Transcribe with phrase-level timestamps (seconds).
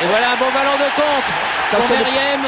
[0.00, 1.30] Et voilà un bon ballon de contre
[1.70, 2.44] pour Meriem.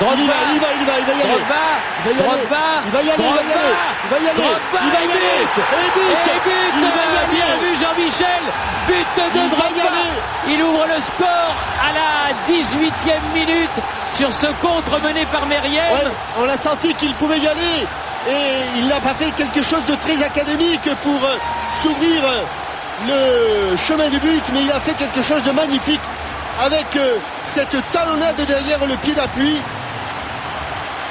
[0.00, 1.34] Il y va, il y va, il y va, il va y aller.
[1.34, 1.64] Drogba,
[1.98, 2.38] Il va y aller.
[2.38, 3.74] Drogba, Il va y aller, il va y aller.
[4.04, 4.38] Il va y aller.
[4.38, 5.38] Drogba, Il va y et aller.
[5.42, 5.62] but.
[5.74, 6.08] Et but.
[6.08, 7.34] Et but, Il va y aller.
[7.34, 8.42] bien vu Jean-Michel,
[8.86, 9.90] but de Il va y Drogba.
[9.90, 10.54] aller.
[10.54, 12.10] Il ouvre le score à la
[12.46, 13.76] 18e minute
[14.12, 15.92] sur ce contre mené par Meriem.
[15.92, 16.10] Ouais,
[16.40, 17.84] on l'a senti qu'il pouvait y aller.
[18.30, 21.36] Et il n'a pas fait quelque chose de très académique pour euh,
[21.82, 26.00] s'ouvrir euh, le chemin du but, mais il a fait quelque chose de magnifique
[26.64, 27.16] avec euh,
[27.46, 29.56] cette talonnade derrière le pied d'appui.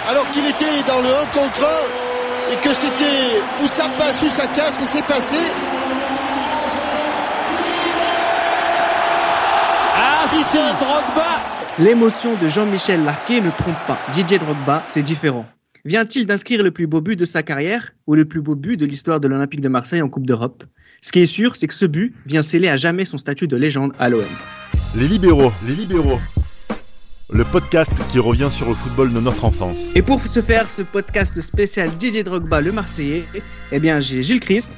[0.09, 1.63] Alors qu'il était dans le 1 contre
[2.49, 5.38] 1 et que c'était où ça passe, où ça casse, c'est passé.
[9.95, 10.44] Ah, Ici.
[10.44, 11.27] ce Drogba
[11.79, 13.98] L'émotion de Jean-Michel Larquet ne trompe pas.
[14.13, 15.45] Didier Drogba, c'est différent.
[15.85, 18.85] Vient-il d'inscrire le plus beau but de sa carrière ou le plus beau but de
[18.85, 20.63] l'histoire de l'Olympique de Marseille en Coupe d'Europe?
[21.01, 23.55] Ce qui est sûr, c'est que ce but vient sceller à jamais son statut de
[23.55, 24.25] légende à l'OM.
[24.95, 26.20] Les libéraux, les libéraux.
[27.29, 29.77] Le podcast qui revient sur le football de notre enfance.
[29.95, 33.26] Et pour ce faire, ce podcast spécial Didier Drogba, le Marseillais,
[33.71, 34.71] eh bien j'ai Gilles Christ,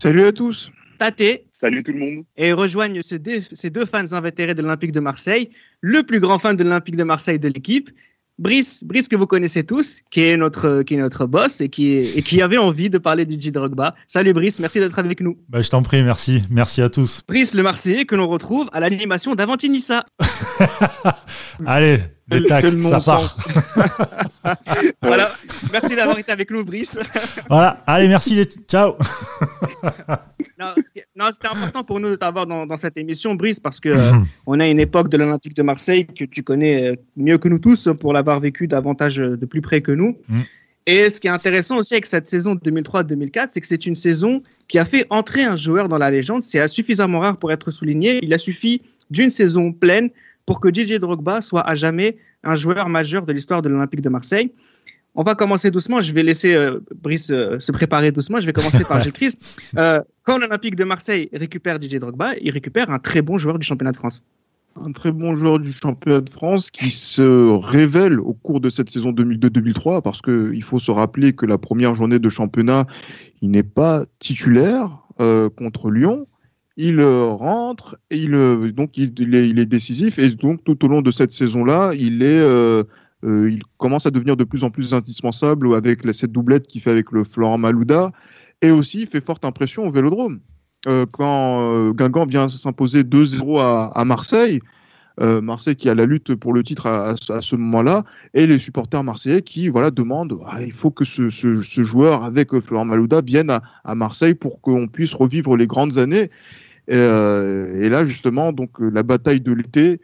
[0.00, 0.70] Salut à tous.
[0.98, 2.24] Tate, Salut tout le monde.
[2.36, 6.38] et rejoignent ces deux, ces deux fans invétérés de l'Olympique de Marseille, le plus grand
[6.38, 7.90] fan de l'Olympique de Marseille de l'équipe,
[8.38, 11.92] Brice, Brice que vous connaissez tous, qui est notre, qui est notre boss et qui,
[11.94, 13.94] est- et qui avait envie de parler de Didier Drogba.
[14.06, 15.38] Salut Brice, merci d'être avec nous.
[15.48, 16.42] Bah, je t'en prie, merci.
[16.50, 17.22] Merci à tous.
[17.26, 20.04] Brice le Marseillais que l'on retrouve à l'animation d'Avantinissa.
[21.66, 23.36] Allez, des quel ça part.
[25.02, 25.30] Voilà,
[25.72, 26.98] merci d'avoir été avec nous Brice.
[27.48, 28.34] Voilà, allez, merci.
[28.34, 28.46] Les...
[28.68, 28.96] Ciao.
[30.58, 34.12] Non, c'était important pour nous de t'avoir dans, dans cette émission, Brice, parce que euh,
[34.46, 37.58] on a une époque de l'Olympique de Marseille que tu connais euh, mieux que nous
[37.58, 40.16] tous pour l'avoir vécu davantage euh, de plus près que nous.
[40.28, 40.40] Mm.
[40.86, 44.42] Et ce qui est intéressant aussi avec cette saison 2003-2004, c'est que c'est une saison
[44.66, 46.42] qui a fait entrer un joueur dans la légende.
[46.42, 48.20] C'est suffisamment rare pour être souligné.
[48.22, 48.80] Il a suffi
[49.10, 50.10] d'une saison pleine
[50.46, 54.08] pour que Didier Drogba soit à jamais un joueur majeur de l'histoire de l'Olympique de
[54.08, 54.52] Marseille.
[55.16, 56.00] On va commencer doucement.
[56.00, 58.38] Je vais laisser euh, Brice euh, se préparer doucement.
[58.38, 59.40] Je vais commencer par Gilles Christ.
[59.76, 63.66] Euh, quand l'Olympique de Marseille récupère Didier Drogba, il récupère un très bon joueur du
[63.66, 64.22] championnat de France.
[64.84, 68.90] Un très bon joueur du championnat de France qui se révèle au cours de cette
[68.90, 72.84] saison 2002-2003 parce que il faut se rappeler que la première journée de championnat,
[73.40, 74.90] il n'est pas titulaire
[75.56, 76.26] contre Lyon.
[76.78, 80.88] Il euh, rentre il euh, donc il, est, il est décisif et donc tout au
[80.88, 82.84] long de cette saison-là, il est euh,
[83.22, 87.10] il commence à devenir de plus en plus indispensable avec cette doublette qu'il fait avec
[87.12, 88.12] le Florent Malouda
[88.62, 90.40] et aussi il fait forte impression au Vélodrome.
[90.86, 94.60] Euh, quand Guingamp vient s'imposer 2-0 à, Marseille,
[95.18, 98.04] Marseille qui a la lutte pour le titre à, à ce- moment-là,
[98.34, 102.22] et les supporters marseillais qui voilà demandent Ah, il faut que ce, ce- ce joueur
[102.22, 106.30] avec Florent Malouda vienne à, à Marseille pour qu'on puisse revivre les grandes années.
[106.88, 110.00] Et, euh, et là justement donc euh, la bataille de l'été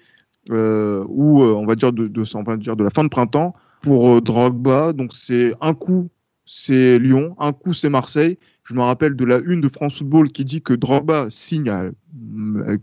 [0.51, 4.21] euh, ou on va dire de, de, on dire de la fin de printemps pour
[4.21, 6.09] Drogba donc c'est un coup
[6.45, 8.39] c'est Lyon un coup c'est Marseille.
[8.65, 11.85] Je me rappelle de la une de France Football qui dit que Drogba signe à,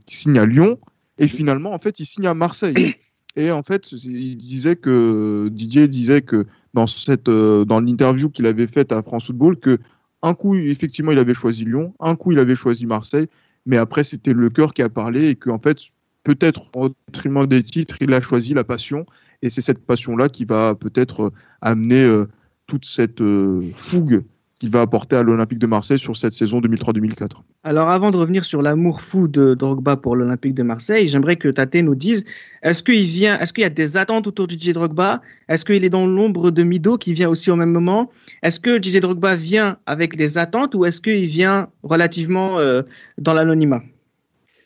[0.07, 0.79] signe à Lyon
[1.17, 2.95] et finalement en fait il signe à Marseille.
[3.35, 8.67] Et en fait il disait que Didier disait que dans cette dans l'interview qu'il avait
[8.67, 9.77] faite à France Football que
[10.21, 13.27] un coup effectivement il avait choisi Lyon un coup il avait choisi Marseille
[13.69, 15.77] mais après c'était le cœur qui a parlé et que en fait
[16.23, 19.05] peut-être au détriment des titres il a choisi la passion.
[19.43, 22.27] Et c'est cette passion là qui va peut-être euh, amener euh,
[22.65, 24.23] toute cette euh, fougue
[24.59, 27.29] qu'il va apporter à l'Olympique de Marseille sur cette saison 2003-2004.
[27.63, 31.47] Alors avant de revenir sur l'amour fou de Drogba pour l'Olympique de Marseille, j'aimerais que
[31.47, 32.25] Tate nous dise
[32.61, 35.21] est-ce qu'il vient, est-ce qu'il y a des attentes autour de Didier Drogba?
[35.47, 38.11] Est-ce qu'il est dans l'ombre de Mido qui vient aussi au même moment?
[38.43, 42.81] Est-ce que Didier Drogba vient avec des attentes ou est-ce qu'il vient relativement euh,
[43.17, 43.81] dans l'anonymat?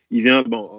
[0.10, 0.70] Il vient, bon,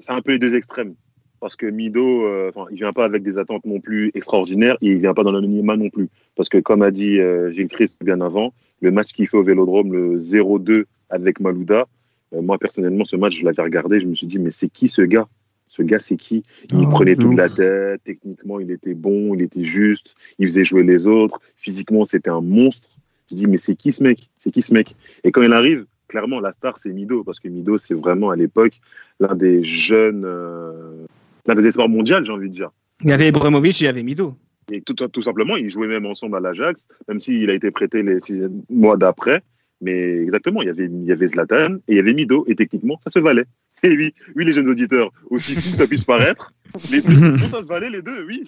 [0.00, 0.94] c'est un peu les deux extrêmes.
[1.42, 5.00] Parce que Mido, euh, il vient pas avec des attentes non plus extraordinaires et il
[5.00, 6.08] vient pas dans l'anonymat non plus.
[6.36, 9.42] Parce que comme a dit euh, Gilles Christ bien avant, le match qu'il fait au
[9.42, 11.88] Vélodrome, le 0-2 avec Malouda,
[12.32, 14.86] euh, moi personnellement, ce match, je l'avais regardé, je me suis dit, mais c'est qui
[14.86, 15.26] ce gars?
[15.66, 16.44] Ce gars, c'est qui?
[16.70, 17.36] Il Ah, prenait toute ouf.
[17.36, 22.04] la tête, techniquement, il était bon, il était juste, il faisait jouer les autres, physiquement,
[22.04, 22.88] c'était un monstre.
[23.30, 24.30] Je dis, mais c'est qui ce mec?
[24.38, 24.94] C'est qui ce mec?
[25.24, 28.36] Et quand il arrive, clairement, la star, c'est Mido, parce que Mido, c'est vraiment à
[28.36, 28.74] l'époque
[29.18, 31.06] l'un des jeunes, euh,
[31.46, 32.70] l'un des espoirs mondiaux, j'ai envie de dire.
[33.02, 34.36] Il y avait Ibrahimovic, il y avait Mido.
[34.70, 38.02] Et tout, tout simplement, ils jouaient même ensemble à l'Ajax, même s'il a été prêté
[38.02, 38.40] les six
[38.70, 39.42] mois d'après.
[39.80, 42.54] Mais exactement, il y avait, il y avait Zlatan et il y avait Mido, et
[42.54, 43.44] techniquement, ça se valait.
[43.84, 46.52] Et oui, oui, les jeunes auditeurs, aussi fou que ça puisse paraître,
[46.92, 48.44] les deux, ça se valait les deux, oui.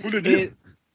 [0.00, 0.38] Faut le dire.
[0.38, 0.52] Et,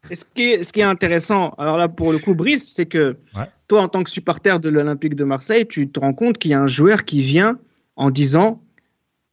[0.09, 2.87] et ce, qui est, ce qui est intéressant, alors là pour le coup, Brice, c'est
[2.87, 3.45] que Ouais.
[3.67, 6.53] toi, en tant que supporter de l'Olympique de Marseille, tu te rends compte qu'il y
[6.55, 7.59] a un joueur qui vient
[7.97, 8.63] en disant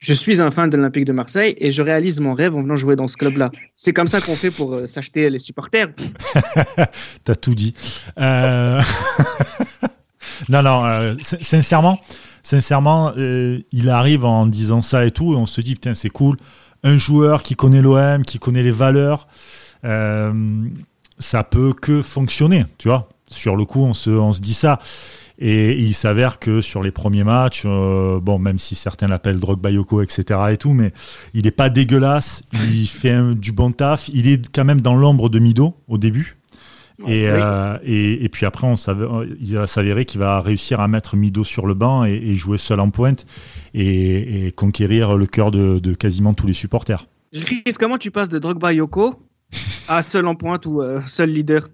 [0.02, 2.74] je suis un fan de l'Olympique de Marseille et je réalise mon rêve en venant
[2.74, 3.52] jouer dans ce club-là.
[3.76, 5.86] C'est comme ça qu'on fait pour euh, s'acheter les supporters.
[7.24, 7.72] T'as tout dit.
[8.18, 8.82] Euh,
[10.48, 12.00] non, non, euh, sincèrement,
[12.42, 16.36] sincèrement, il arrive en disant ça et tout, et on se dit, putain, c'est cool.
[16.82, 19.28] Un joueur qui connaît l'OM, qui connaît les valeurs,
[19.84, 23.08] ça peut que fonctionner, tu vois.
[23.28, 24.80] Sur le coup, on se, on se dit ça.
[25.44, 29.72] Et il s'avère que sur les premiers matchs, euh, bon, même si certains l'appellent Drogba
[29.72, 30.38] Yoko, etc.
[30.52, 30.92] et tout, mais
[31.34, 32.44] il n'est pas dégueulasse.
[32.52, 34.08] Il fait du bon taf.
[34.12, 36.36] Il est quand même dans l'ombre de Mido au début.
[37.08, 38.76] Euh, et, et, puis après, on
[39.40, 42.78] il va s'avérer qu'il va réussir à mettre Mido sur le banc et, jouer seul
[42.78, 43.26] en pointe
[43.74, 47.08] et, conquérir le cœur de, quasiment tous les supporters.
[47.34, 49.16] Chris, comment tu passes de Drogba Yoko
[49.88, 51.66] à seul en pointe ou euh, seul leader?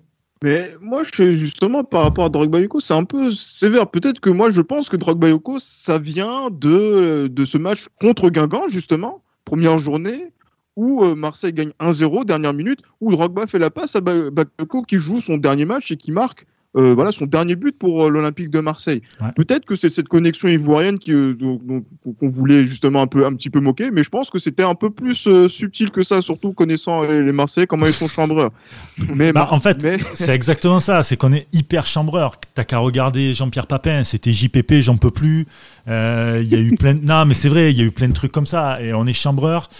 [0.42, 3.90] Mais moi, je justement par rapport à Drogba Yoko, c'est un peu sévère.
[3.90, 8.30] Peut-être que moi, je pense que Drogba Yoko, ça vient de, de ce match contre
[8.30, 10.32] Guingamp, justement, première journée,
[10.76, 14.98] où euh, Marseille gagne 1-0, dernière minute, où Drogba fait la passe à Bakayoko qui
[14.98, 16.46] joue son dernier match et qui marque
[16.76, 19.00] euh, voilà son dernier but pour euh, l'Olympique de Marseille.
[19.36, 21.34] Peut-être que c'est cette connexion ivoirienne qui euh,
[22.20, 24.74] qu'on voulait justement un peu un petit peu moquer, mais je pense que c'était un
[24.74, 28.50] peu plus subtil que ça, surtout connaissant les, Marseillais comment ils sont chambreurs.
[29.14, 32.38] Mais bah, en fait, c'est exactement ça, c'est qu'on est hyper chambreur.
[32.54, 35.46] T'as qu'à regarder Jean-Pierre Papin, c'était JPP, j'en peux plus.
[35.86, 37.00] Il y a eu plein, de...
[37.00, 39.06] non mais c'est vrai, il y a eu plein de trucs comme ça et on
[39.06, 39.70] est chambreur.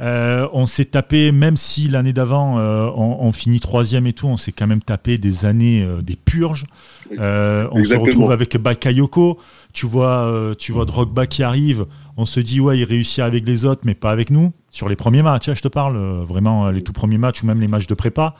[0.00, 4.36] Euh, on s'est tapé, même si l'année d'avant euh, on, finit troisième et tout, on
[4.36, 6.64] s'est quand même tapé des années, euh, des purges.
[7.10, 9.38] on se retrouve avec Bakayoko.
[9.72, 11.86] Tu vois, tu vois Drogba qui arrive.
[12.16, 14.52] On se dit ouais, il réussit avec les autres, mais pas avec nous.
[14.70, 17.60] Sur les premiers matchs, hein, je te parle vraiment les tout premiers matchs ou même
[17.60, 18.36] les matchs de prépa.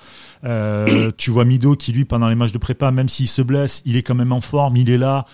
[1.17, 3.97] tu vois Mido qui lui pendant les matchs de prépa, même s'il se blesse, il
[3.97, 5.25] est quand même en forme, il est là.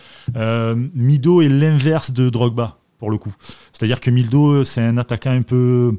[0.94, 3.34] Mido est l'inverse de Drogba pour le coup.
[3.72, 5.96] C'est-à-dire que Mildo, c'est un attaquant un peu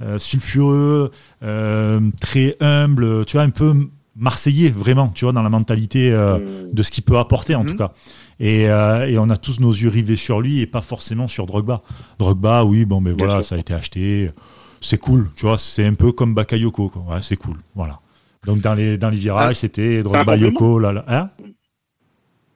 [0.00, 1.10] euh, sulfureux,
[1.42, 6.38] euh, très humble, tu vois, un peu marseillais, vraiment, tu vois, dans la mentalité euh,
[6.38, 6.72] mm.
[6.72, 7.92] de ce qu'il peut apporter, en tout cas.
[8.40, 8.68] Et,
[9.18, 11.82] on a tous nos yeux rivés sur lui et pas forcément sur Drogba.
[12.18, 14.30] Drogba, oui, bon, mais voilà, ça a été acheté.
[14.80, 17.22] C'est cool, tu vois, c'est un peu comme Bakayoko, quoi.
[17.22, 18.00] c'est cool, voilà.
[18.44, 21.04] Donc dans les, dans les virages, ah, c'était Drogba, Yoko, là, là.
[21.08, 21.30] Hein?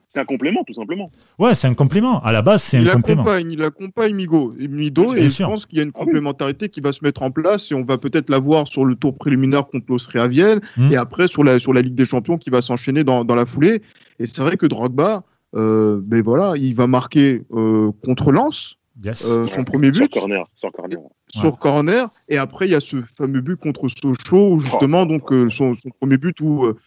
[0.09, 1.09] C'est un complément, tout simplement.
[1.37, 2.19] Ouais, c'est un complément.
[2.23, 3.23] À la base, c'est un complément.
[3.37, 6.91] Il accompagne Migo, Mido, et je pense qu'il y a une ah complémentarité qui va
[6.91, 9.85] se mettre en place et on va peut-être la voir sur le tour préliminaire contre
[9.87, 10.91] l'Austria Vienne hmm.
[10.91, 13.45] et après sur la, sur la Ligue des Champions qui va s'enchaîner dans, dans, la
[13.45, 13.83] foulée.
[14.17, 15.23] Et c'est vrai que Drogba,
[15.55, 18.79] euh, ben voilà, il va marquer euh, contre Lens.
[19.05, 20.99] Euh, son premier but sur corner, sur corner.
[21.29, 25.31] Sur corner et après il y a ce fameux but contre Sochaux où justement donc
[25.31, 26.77] euh, son, son, premier but où euh,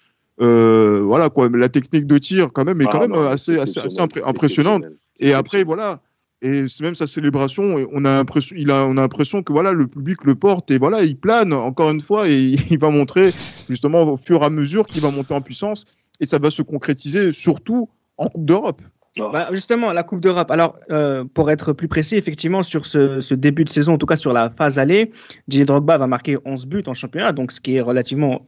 [0.46, 3.80] voilà quoi, la technique de tir quand même est quand ah, même assez, assez,
[4.24, 4.84] impressionnante.
[5.18, 6.00] Et après voilà,
[6.42, 9.86] et même sa célébration, on a l'impression, il a, on a l'impression que voilà le
[9.86, 13.32] public le porte et voilà il plane encore une fois et il va montrer
[13.68, 15.84] justement au fur et à mesure qu'il va monter en puissance
[16.18, 18.82] et ça va se concrétiser surtout en Coupe d'Europe.
[19.18, 20.50] Bah, justement, la Coupe d'Europe.
[20.50, 24.16] Alors, euh, pour être plus précis, effectivement, sur ce, début de saison, en tout cas
[24.16, 25.12] sur la phase allée,
[25.48, 28.46] Didier Drogba va marquer 11 buts en championnat, donc ce qui est relativement,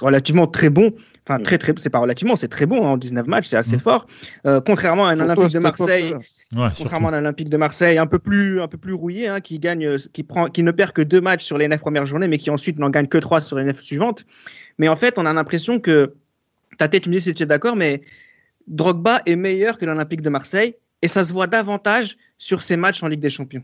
[0.00, 0.92] relativement très bon.
[1.26, 3.76] Enfin, très, très, c'est pas relativement, c'est très bon hein, en 19 matchs, c'est assez
[3.76, 3.80] mm.
[3.80, 4.06] fort.
[4.46, 6.14] Euh, contrairement à un Olympique de Marseille.
[6.76, 9.96] contrairement à l'Olympique de Marseille, un peu plus, un peu plus rouillé, hein, qui gagne,
[10.12, 12.50] qui prend, qui ne perd que deux matchs sur les neuf premières journées, mais qui
[12.50, 14.26] ensuite n'en gagne que trois sur les neuf suivantes.
[14.78, 16.14] Mais en fait, on a l'impression que
[16.78, 18.02] ta tête, tu me dis si tu es d'accord, mais
[18.66, 23.02] Drogba est meilleur que l'Olympique de Marseille et ça se voit davantage sur ses matchs
[23.02, 23.62] en Ligue des Champions.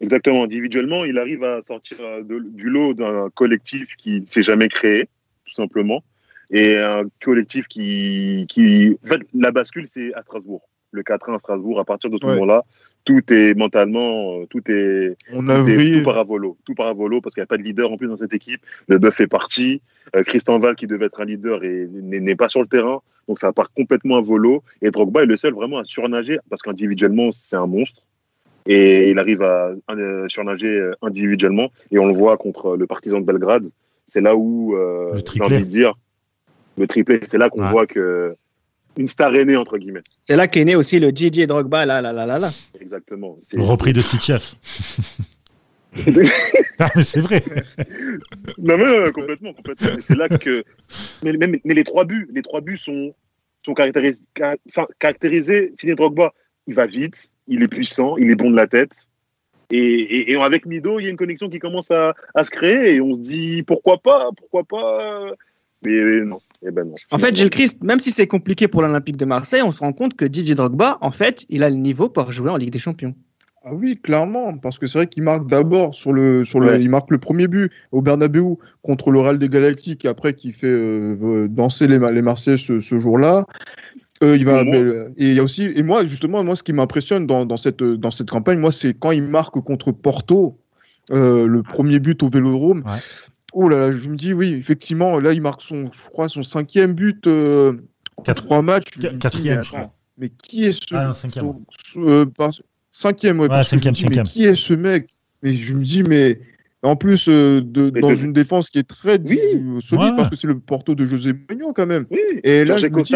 [0.00, 0.44] Exactement.
[0.44, 5.08] Individuellement, il arrive à sortir euh, du lot d'un collectif qui ne s'est jamais créé,
[5.44, 6.02] tout simplement,
[6.50, 8.96] et un collectif qui, qui...
[9.04, 10.62] En fait, la bascule, c'est à Strasbourg.
[10.92, 12.64] Le 4-1 à Strasbourg, à partir de ce moment-là,
[13.04, 17.40] tout est mentalement, euh, tout est, On a tout, tout paravolo, tout paravolo parce qu'il
[17.40, 18.60] n'y a pas de leader en plus dans cette équipe.
[18.88, 19.80] Le bœuf fait partie.
[20.16, 23.38] Euh, Christian Val qui devait être un leader et n'est pas sur le terrain, donc
[23.38, 24.64] ça part complètement à volo.
[24.82, 28.02] Et Drogba est le seul vraiment à surnager parce qu'individuellement c'est un monstre
[28.66, 29.70] et il arrive à,
[30.28, 33.70] surnager euh, individuellement et on le voit contre le Partizan de Belgrade.
[34.08, 34.76] C'est là où
[35.14, 35.94] j'ai envie de dire
[36.76, 38.34] le triplé, c'est là qu'on voit que
[38.98, 40.02] une star aînée, entre guillemets.
[40.20, 42.50] C'est là qu'est né aussi le DJ Drogba, là, là, là, là, là.
[42.80, 43.38] Exactement.
[43.56, 44.56] Repris de Sitchef.
[46.78, 47.42] ah, mais c'est vrai.
[48.58, 49.88] non, mais complètement, complètement.
[50.00, 50.64] C'est là que.
[51.22, 53.14] Mais, mais, mais, les trois buts, les trois buts sont,
[53.64, 54.22] sont caractérisés.
[54.68, 55.72] Enfin, caractérisés.
[55.96, 56.32] Drogba,
[56.66, 58.92] il va vite, il est puissant, il est bon de la tête.
[59.72, 62.94] Et, et, avec Mido, il y a une connexion qui commence à, à, se créer
[62.94, 65.32] et on se dit pourquoi pas, pourquoi pas.
[65.84, 66.40] Mais non.
[66.66, 69.72] Eh ben en fait, Gilles Christ, même si c'est compliqué pour l'Olympique de Marseille, on
[69.72, 72.56] se rend compte que Didier Drogba, en fait, il a le niveau pour jouer en
[72.56, 73.14] Ligue des Champions.
[73.62, 76.82] Ah oui, clairement, parce que c'est vrai qu'il marque d'abord sur le sur le, Ouais.
[76.82, 80.52] il marque le premier but au Bernabeu contre le Real des Galactiques, et après qui
[80.52, 83.44] fait euh, euh, danser les, les Marseillais ce, ce jour-là.
[84.22, 87.26] Euh, il va Et il y a aussi et moi justement moi ce qui m'impressionne
[87.26, 90.58] dans, dans cette dans cette campagne moi c'est quand il marque contre Porto
[91.10, 92.82] euh, le premier but au Vélodrome.
[92.86, 92.98] Ouais.
[93.52, 96.42] Oh là là, je me dis oui effectivement là il marque son je crois son
[96.42, 97.72] cinquième but en
[98.22, 98.98] Quatre- trois matchs.
[98.98, 99.80] Dis, quatrième, mais je crois.
[99.80, 102.50] attends, Mais qui est ce Ah non, par-
[102.92, 104.24] cinquième, ouais, Ouais, cinquième, dis, cinquième.
[104.24, 105.08] Mais qui est ce mec
[105.42, 106.40] Mais je me dis, mais
[106.82, 109.38] en plus, euh, de, Mais dans de- une défense qui est très Oui.
[109.54, 110.16] euh, solide, Ouais.
[110.16, 112.06] parce que c'est le Porto de José Mourinho quand même.
[112.10, 113.14] Oui, Et là, je me dis.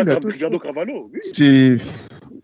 [1.12, 1.21] Oui.
[1.23, 1.78] c'est,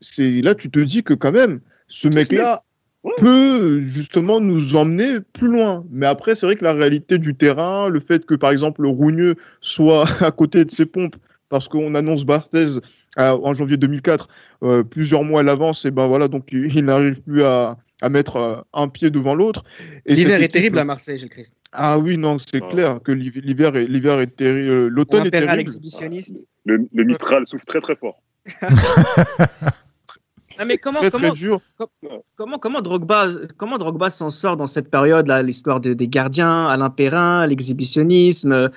[0.01, 2.63] c'est là, tu te dis que quand même, ce mec-là
[3.03, 3.13] Ouais.
[3.17, 5.87] peut justement nous emmener plus loin.
[5.91, 8.89] Mais après, c'est vrai que la réalité du terrain, le fait que par exemple le
[8.89, 11.17] Rougneux soit à côté de ses pompes,
[11.49, 12.67] parce qu'on annonce Barthez
[13.19, 14.29] euh, en janvier 2004,
[14.63, 18.09] euh, plusieurs mois à l'avance, et ben voilà, donc il, il n'arrive plus à, à
[18.09, 19.65] mettre euh, un pied devant l'autre.
[20.07, 21.55] L'hiver est équipe- terrible à Marseille, Gilles Christ.
[21.73, 22.69] Ah oui, non, c'est Ah.
[22.69, 25.59] clair que l'hiv- l'hiver est, l'hiver est terrible, euh, l'automne est terrible.
[25.61, 26.47] exhibitionniste.
[26.65, 28.23] Le, le Mistral souffle très très fort.
[30.59, 31.61] Ah, mais comment, Très comment, très dur.
[32.37, 36.91] comment, comment Drogba, comment Drogba s'en sort dans cette période-là, l'histoire de- des gardiens, Alain
[36.91, 38.71] Perrin, l'exhibitionnisme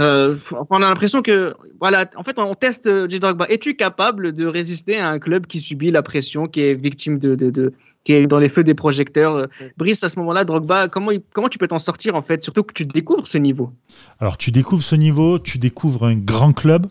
[0.00, 0.36] euh,
[0.70, 3.20] On a l'impression que, voilà, en fait, on teste euh, J.
[3.20, 3.46] Drogba.
[3.48, 7.34] Es-tu capable de résister à un club qui subit la pression, qui est victime de,
[7.34, 7.72] de, de-
[8.04, 9.46] qui est dans les feux des projecteurs euh,
[9.76, 12.42] Brice, à ce moment-là, Drogba, comment, il- comment tu peux t'en sortir en fait?
[12.42, 13.72] Surtout que tu découvres ce niveau.
[14.18, 16.86] Alors, tu découvres ce niveau, tu découvres un grand club,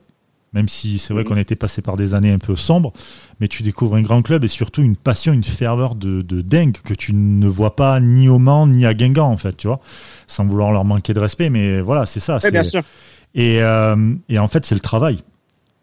[0.54, 1.30] même si c'est vrai Mhm.
[1.30, 2.92] qu'on était passé par des années un peu sombres,
[3.40, 6.78] mais tu découvres un grand club et surtout une passion, une ferveur de, de dingue
[6.84, 9.80] que tu ne vois pas ni au Mans ni à Guingamp, en fait, tu vois,
[10.28, 12.40] sans vouloir leur manquer de respect, mais voilà, c'est ça.
[12.40, 12.82] c'est- sûr.
[13.34, 15.20] Et, euh, et en fait, c'est le travail.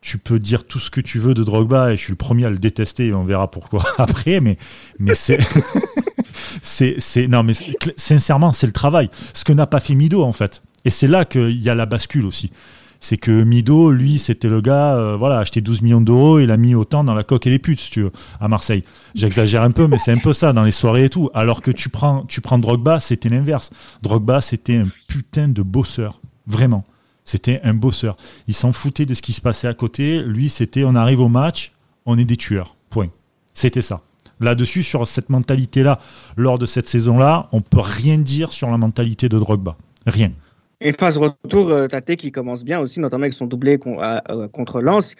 [0.02, 2.44] Tu peux dire tout ce que tu veux de Drogba et je suis le premier
[2.44, 4.58] à le détester et on verra pourquoi après, mais,
[4.98, 5.38] mais c'est.
[6.62, 7.52] c'est, c'est, non, mais
[7.96, 9.10] sincèrement, c'est le travail.
[9.34, 10.62] Ce que n'a pas fait Mido, en fait.
[10.84, 12.50] Et c'est là qu'il y a la bascule aussi.
[13.00, 16.56] C'est que Mido, lui, c'était le gars, euh, voilà, acheté 12 millions d'euros, il a
[16.56, 18.82] mis autant dans la coque et les putes, tu veux, à Marseille.
[19.14, 21.30] J'exagère un peu, mais c'est un peu ça dans les soirées et tout.
[21.32, 23.70] Alors que tu prends, tu prends Drogba, c'était l'inverse.
[24.02, 26.20] Drogba, c'était un putain de bosseur.
[26.46, 26.84] Vraiment.
[27.24, 28.16] C'était un bosseur.
[28.46, 30.22] Il s'en foutait de ce qui se passait à côté.
[30.22, 31.72] Lui, c'était on arrive au match,
[32.06, 32.74] on est des tueurs.
[32.90, 33.10] Point.
[33.54, 33.98] C'était ça.
[34.40, 36.00] Là-dessus, sur cette mentalité-là,
[36.36, 39.76] lors de cette saison-là, on peut rien dire sur la mentalité de Drogba.
[40.06, 40.32] Rien.
[40.80, 44.22] Et phase retour, euh, Tate qui commence bien aussi, notamment avec son doublé con- à-
[44.30, 45.14] euh, contre Lens.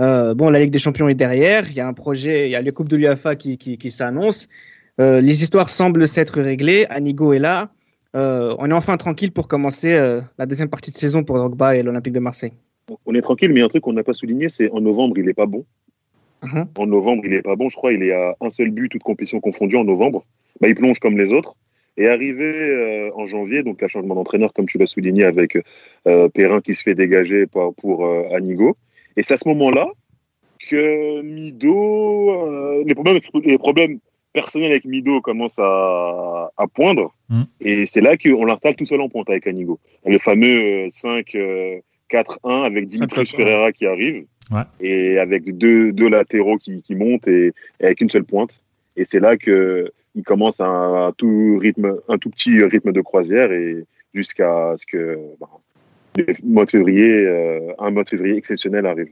[0.00, 1.68] Euh, bon, la Ligue des Champions est derrière.
[1.68, 3.90] Il y a un projet, il y a les Coupes de l'UEFA qui, qui, qui
[3.90, 4.46] s'annoncent.
[5.00, 6.86] Euh, les histoires semblent s'être réglées.
[6.88, 7.70] Anigo est là.
[8.14, 11.82] Euh, on est enfin tranquille pour commencer la deuxième partie de saison pour Drogba et
[11.82, 12.52] l'Olympique de Marseille.
[13.06, 15.34] On est tranquille, mais un truc qu'on n'a pas souligné, c'est en novembre, il n'est
[15.34, 15.64] pas bon.
[16.42, 16.66] Mhm.
[16.76, 17.68] En novembre, il n'est pas bon.
[17.70, 20.24] Je crois il est à un seul but, toute compétition confondue en novembre.
[20.60, 21.54] Bah, il plonge comme les autres.
[21.96, 25.58] Et arrivé euh, en janvier, donc un changement d'entraîneur, comme tu l'as souligné, avec
[26.06, 28.76] euh, Perrin qui se fait dégager pour, pour euh, Anigo.
[29.16, 29.88] Et c'est à ce moment-là
[30.70, 33.98] que Mido, les, problèmes, les problèmes
[34.32, 37.12] personnels avec Mido commencent à, à poindre.
[37.28, 37.42] Mm.
[37.60, 39.78] Et c'est là qu'on l'installe tout seul en pointe avec Anigo.
[40.04, 41.80] Le fameux euh, 5 euh,
[42.10, 43.36] 4-1 avec Dimitri 5-4-1.
[43.36, 44.24] Ferreira qui arrive.
[44.50, 44.62] Ouais.
[44.80, 48.62] Et avec deux, deux latéraux qui, qui montent et, et avec une seule pointe.
[48.96, 53.52] Et c'est là que il commence un tout rythme, un tout petit rythme de croisière
[53.52, 55.48] et jusqu'à ce que bah,
[56.16, 59.08] le mois de février, euh, un mois de février exceptionnel arrive.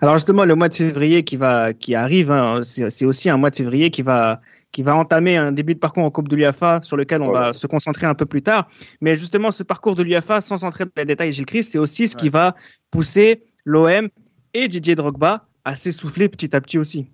[0.00, 3.50] Alors justement, le mois de février qui va, qui arrive, hein, c'est aussi un mois
[3.50, 6.80] de février qui va, qui va entamer un début de parcours en Coupe de l'UEFA
[6.82, 7.46] sur lequel on Voilà.
[7.48, 8.68] va se concentrer un peu plus tard.
[9.00, 12.06] Mais justement, ce parcours de l'UEFA, sans entrer dans les détails, Gilles Christ, c'est aussi
[12.06, 12.54] ce qui va
[12.90, 14.08] pousser l'OM
[14.54, 17.06] et Didier Drogba à s'essouffler petit à petit aussi.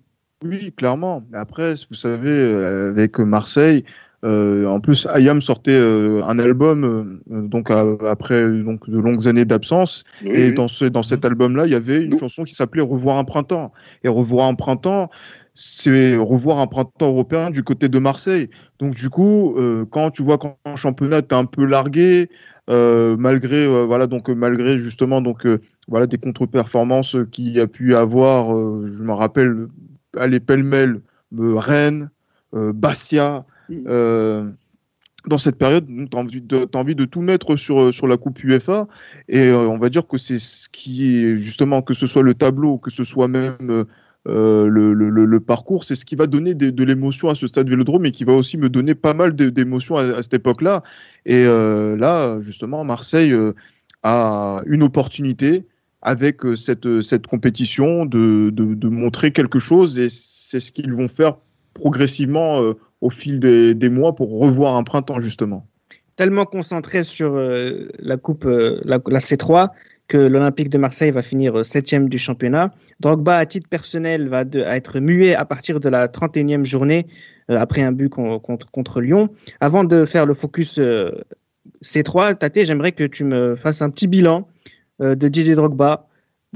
[0.43, 1.23] Oui, clairement.
[1.33, 3.83] Après, vous savez, euh, avec Marseille,
[4.23, 9.27] euh, en plus, Ayam sortait euh, un album euh, donc à- après donc de longues
[9.27, 10.03] années d'absence.
[10.23, 10.53] Oui, et oui.
[10.53, 12.19] dans ce dans cet album-là, il y avait une Oui.
[12.19, 13.73] chanson qui s'appelait Revoir un printemps.
[14.03, 15.09] Et Revoir un printemps,
[15.55, 18.49] c'est revoir un printemps européen du côté de Marseille.
[18.79, 19.57] Donc du coup,
[19.89, 22.29] quand tu vois qu'en championnat, tu es un peu largué,
[22.69, 25.45] malgré voilà donc malgré justement donc
[25.89, 28.55] voilà des contre-performances qu'il y a pu avoir,
[28.87, 29.67] je me rappelle
[30.17, 31.01] aller pêle-mêle
[31.37, 32.09] euh, Rennes,
[32.53, 33.45] euh, Bastia.
[33.71, 34.49] euh,
[35.27, 38.17] dans cette période, tu as envie, de, t'as envie de tout mettre sur, sur la
[38.17, 38.87] Coupe UEFA.
[39.27, 42.33] Et euh, on va dire que c'est ce qui est justement, que ce soit le
[42.33, 43.85] tableau, que ce soit même
[44.27, 47.69] euh, le, le, parcours, c'est ce qui va donner de, de l'émotion à ce stade
[47.69, 50.83] Vélodrome et qui va aussi me donner pas mal d'émotions à, à cette époque-là.
[51.25, 53.35] Et euh, là, justement, Marseille
[54.03, 55.65] a une opportunité
[56.01, 60.93] avec euh, cette, cette compétition de, de, de montrer quelque chose et c'est ce qu'ils
[60.93, 61.37] vont faire
[61.73, 62.61] progressivement
[63.01, 65.65] au fil des, mois pour revoir un printemps justement.
[66.17, 69.69] Tellement concentré sur la coupe, la, C3
[70.09, 72.73] que l'Olympique de Marseille va finir septième du championnat.
[72.99, 77.05] Drogba, à titre personnel, va être muet à partir de la 31e journée
[77.47, 79.29] après un but contre, contre, Lyon.
[79.61, 80.79] Avant de faire le focus
[81.83, 84.47] C3, Tate, j'aimerais que tu me fasses un petit bilan
[84.99, 86.07] de Didier Drogba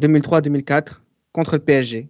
[0.02, 1.00] 2003-2004
[1.32, 2.10] contre le PSG.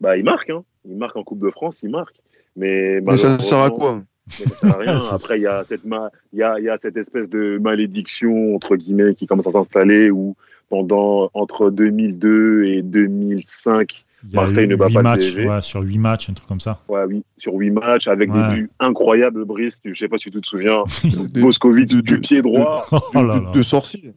[0.00, 0.64] Bah, il marque, hein.
[0.84, 2.16] il marque en Coupe de France, il marque.
[2.56, 4.02] Mais, ça sert à quoi?
[4.28, 4.98] ça sert à rien.
[5.10, 8.76] Après, il y, a cette il, y a, y a cette espèce de malédiction, entre
[8.76, 10.36] guillemets, qui commence à s'installer où
[10.68, 15.48] pendant entre 2002 et 2005, Marseille ne bat pas matchs, le PSG.
[15.48, 16.80] Ouais, sur 8 matchs, un truc comme ça.
[16.88, 19.80] Ouais, oui, sur 8 matchs, avec des buts incroyables, Brice.
[19.84, 20.82] Je sais pas si tu te souviens.
[21.36, 22.86] Moscovite du, pied droit.
[23.14, 24.14] Oh de sorcier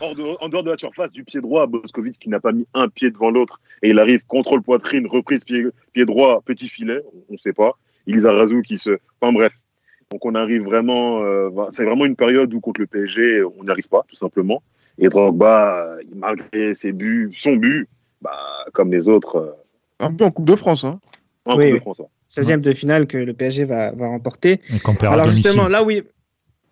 [0.00, 3.10] en dehors de la surface, du pied droit, Boscovic qui n'a pas mis un pied
[3.10, 7.38] devant l'autre et il arrive contrôle poitrine, reprise pied, pied droit, petit filet, on ne
[7.38, 7.78] sait pas.
[8.06, 8.98] Ilisa Razou qui se.
[9.20, 9.52] Enfin bref.
[10.10, 11.22] Donc on arrive vraiment.
[11.22, 14.62] Euh, c'est vraiment une période où contre le PSG, on n'y arrive pas, tout simplement.
[14.98, 17.88] Et Drogba, malgré ses buts, son but,
[18.22, 18.38] bah,
[18.72, 19.36] comme les autres.
[19.36, 19.50] Euh,
[19.98, 21.00] un peu en Coupe de France, hein.
[21.44, 24.60] En oui, Coupe de France, 16e de finale que le PSG va, va remporter.
[25.00, 26.02] Alors justement, là oui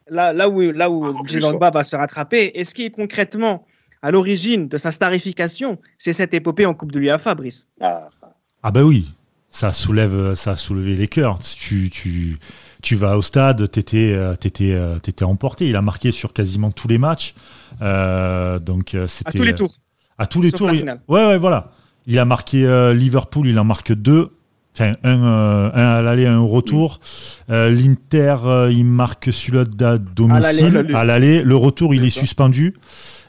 [0.09, 3.67] là, là où, là où ah, va se rattraper, est-ce qu'il est concrètement
[4.03, 8.11] à l'origine de sa starification, c'est cette épopée en Coupe de l'UEFA, Fabrice Ah,
[8.63, 9.13] ah bah oui,
[9.51, 11.39] ça soulève, ça a soulevé les cœurs.
[11.39, 12.39] Tu, tu,
[12.83, 15.69] tu vas au stade, t'étais, euh, t'étais, euh, t'étais emporté.
[15.69, 17.35] Il a marqué sur quasiment tous les matchs,
[17.81, 19.29] euh, donc c'était.
[19.29, 19.75] À tous les tours.
[20.19, 20.71] À tous les tours.
[20.71, 21.71] Ouais, ouais, voilà.
[22.07, 22.59] Il a marqué
[22.95, 24.34] Liverpool, il en marque deux.
[24.77, 26.99] Enfin, un, un à l'aller, un au retour.
[27.49, 30.87] Euh, L'Inter, euh, il marque celui-là à domicile.
[30.93, 31.43] À l'aller.
[31.43, 32.75] Le retour, il est suspendu.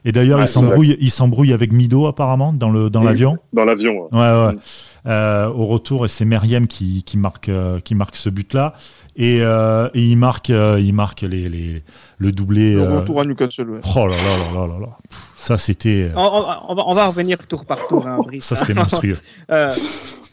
[0.05, 3.37] Et d'ailleurs, il s'embrouille, il s'embrouille avec Mido apparemment dans le dans l'avion.
[3.53, 4.07] Dans l'avion.
[4.11, 4.53] Ouais, ouais.
[4.53, 4.59] Mm.
[5.07, 7.51] Euh, au retour, et c'est Meriem qui, qui marque
[7.83, 8.73] qui marque ce but-là.
[9.15, 11.83] Et, et, il marque il marque les, les
[12.17, 12.73] le doublé.
[12.73, 13.69] Le retour à Newcastle.
[13.69, 13.81] Ouais.
[13.95, 14.97] Oh là là là là là là.
[15.37, 16.09] Ça c'était.
[16.15, 16.21] On,
[16.69, 18.07] on, va, on va revenir tour par tour.
[18.07, 18.45] Hein, Brice.
[18.45, 19.17] ça c'était monstrueux.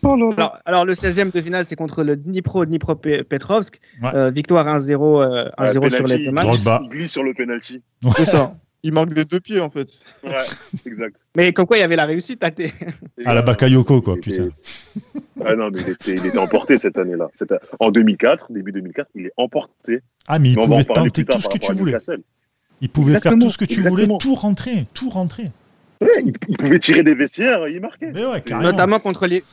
[0.04, 0.34] Oh
[0.64, 3.78] alors, le 16e de finale, c'est contre le Dnipro, Dnipro Petrovsk.
[4.02, 6.64] Euh, victoire 1-0 euh, sur les deux matchs.
[6.82, 7.82] Il glisse sur le penalty.
[8.16, 8.56] C'est ça.
[8.84, 9.86] Il manque des deux pieds en fait.
[10.24, 10.32] Ouais,
[10.86, 11.16] exact.
[11.36, 12.72] Mais comme quoi il y avait la réussite à t...
[13.24, 14.48] À la Bakayoko quoi, putain.
[15.44, 17.30] Ah non, mais il était, il était emporté cette année-là.
[17.78, 20.00] En 2004, début 2004, il est emporté.
[20.26, 21.96] Ah, mais il pouvait tenter tout ce que tu voulais.
[22.80, 25.52] Il pouvait faire tout ce que tu voulais, tout rentrer, tout rentrer.
[26.00, 28.10] Ouais, il, pouvait tirer des vestiaires, il marquait.
[28.12, 29.44] Mais ouais, Notamment contre les,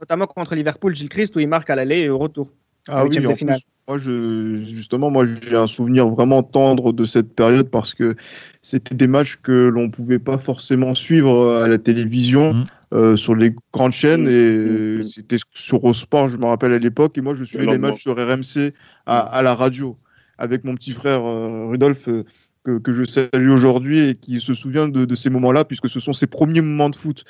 [0.00, 2.48] notamment contre Liverpool, Gilles Christ, où il marque à l'aller et au retour.
[2.88, 3.46] Ah oui, en plus,
[3.86, 8.14] moi, je, justement, moi, j'ai un souvenir vraiment tendre de cette période parce que
[8.62, 12.64] c'était des matchs que l'on pouvait pas forcément suivre à la télévision, mm.
[12.94, 15.02] euh, sur les grandes chaînes, et.
[15.02, 15.06] Mm.
[15.06, 18.16] c'était sur Eurosport, je me rappelle à l'époque, et moi, je suivais les matchs sur
[18.16, 18.72] RMC
[19.06, 19.98] à, la radio
[20.38, 22.08] avec mon petit frère euh, Rudolf.
[22.08, 22.24] Euh,
[22.64, 26.26] que, je salue aujourd'hui et qui se souvient de, ces moments-là, puisque ce sont ses
[26.26, 27.24] premiers moments de foot.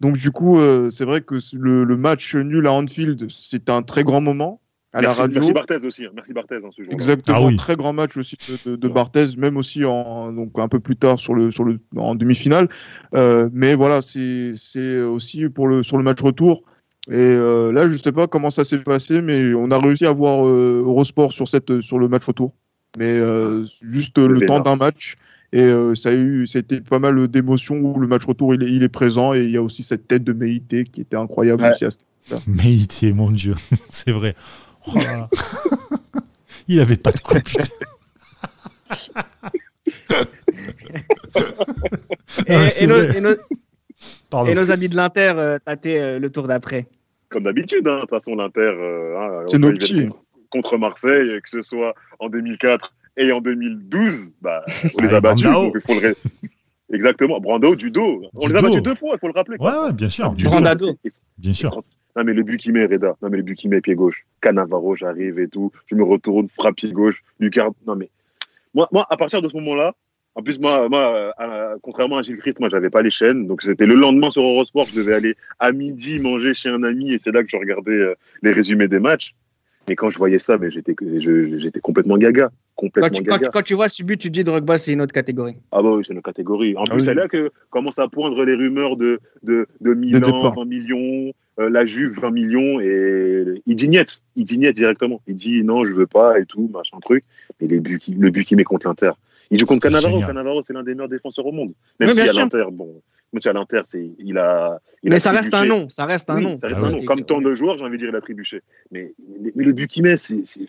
[0.00, 4.02] Donc du coup, euh, c'est vrai que le, match nul à Anfield, c'est un très
[4.02, 4.60] grand moment
[4.92, 5.36] à la radio.
[5.36, 6.10] Merci Barthez aussi, hein.
[6.14, 9.56] merci Barthez hein, ce jour Exactement, ah très grand match aussi de, de, Barthez, même
[9.56, 12.68] aussi en, donc un peu plus tard sur le, sur le, en demi-finale.
[13.14, 16.64] Euh, mais voilà, c'est aussi pour le, sur le match retour.
[17.08, 20.06] Et euh, là, je ne sais pas comment ça s'est passé, mais on a réussi
[20.06, 22.54] à voir Eurosport sur, cette, sur le match retour
[22.98, 25.16] mais euh, juste le temps d'un match.
[25.52, 28.54] Et euh, ça, a eu, ça a été pas mal d'émotions où le match retour
[28.54, 29.34] il est, il est, présent.
[29.34, 31.98] Et il y a aussi cette tête de Meïté qui était incroyable aussi à ce
[32.46, 33.56] Meïté, mon Dieu,
[33.88, 34.36] c'est vrai.
[34.86, 34.92] Oh
[36.68, 37.64] il avait pas de coup, putain.
[42.46, 42.86] et,
[44.54, 46.86] nos, amis de l'Inter euh, tâtaient le tour d'après.
[47.28, 48.72] Comme d'habitude, hein, de toute façon, l'Inter.
[49.18, 50.08] Hein, c'est nos petits
[50.50, 54.64] contre Marseille, que ce soit en 2004 et en 2012, bah,
[54.98, 55.46] on les a battus.
[55.46, 56.14] il faut le
[56.92, 58.22] Exactement, Brando, du dos.
[58.34, 59.56] On les a battus deux fois, il faut le rappeler.
[59.60, 60.32] Ouais, bien sûr.
[60.32, 60.96] Brando.
[61.38, 61.82] Bien sûr.
[62.16, 63.16] Non, mais le but qui met, Reda.
[63.22, 64.26] Non, mais le but qui met, pied gauche.
[64.40, 65.70] Canavaro, j'arrive et tout.
[65.86, 67.22] Je me retourne, frappe pied gauche.
[67.38, 67.68] Lucas.
[67.86, 68.10] Non, mais.
[68.74, 69.94] Moi, moi, à partir de ce moment-là,
[70.34, 73.46] en plus, moi, moi euh, contrairement à Gilles Christ, moi, j'avais pas les chaînes.
[73.46, 74.86] Donc, c'était le lendemain sur Eurosport.
[74.86, 77.92] Je devais aller à midi manger chez un ami et c'est là que je regardais
[77.92, 79.34] euh, les résumés des matchs.
[79.90, 82.52] Mais quand je voyais ça, mais j'étais, j'étais complètement gaga.
[82.76, 83.50] Complètement quand, tu, gaga.
[83.52, 85.56] Quand, tu vois ce but, tu te dis Drogba, c'est une autre catégorie.
[85.72, 86.76] Ah bah oui, c'est une autre catégorie.
[86.76, 90.52] En ah plus, c'est là que commencent à poindre les rumeurs de, de, de Milan,
[90.54, 95.20] 20 millions, euh, la Juve, 20 millions, et il dit niet, il dit niet directement.
[95.26, 97.24] Il dit non, je veux pas et tout, machin truc.
[97.60, 99.10] Mais les buts le but qu'il met contre l'Inter.
[99.50, 100.20] Il joue contre Cannavaro.
[100.20, 101.72] Cannavaro, c'est l'un des meilleurs défenseurs au monde.
[101.98, 104.80] Même si à l'Inter, bon, Moi, à l'Inter, c'est, il a.
[105.02, 106.58] Il mais a ça reste nom, ça reste un Oui, nom.
[106.58, 106.98] ça reste Ah un ouais.
[107.00, 107.04] nom.
[107.04, 108.60] Comme tant de joueurs, j'ai envie de dire, il a trébuché.
[108.90, 110.40] Mais, mais, mais le but qu'il met, c'est.
[110.44, 110.66] C'est,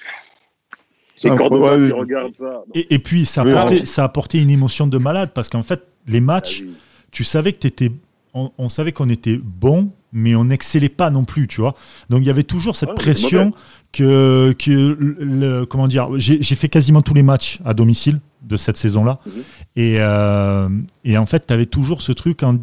[1.16, 2.64] c'est Ah, Cordoba ouais, qui regarde ça.
[2.74, 5.32] Et, et puis, ça a, Oui, apporté, alors- ça a apporté une émotion de malade
[5.34, 6.74] parce qu'en fait, les Ah matchs, oui.
[7.12, 7.92] tu savais que t'étais,
[8.34, 11.74] on, on savait qu'on était bon, mais on n'excellait pas non plus, tu vois.
[12.10, 13.52] Donc il y avait toujours cette pression
[13.92, 18.20] que, que le, le- comment dire, j'ai j'ai fait quasiment tous les matchs à domicile
[18.42, 19.32] de cette saison-là, Mhm.
[19.76, 20.70] et, euh,
[21.04, 22.44] et en fait, tu avais toujours ce truc.
[22.44, 22.58] en-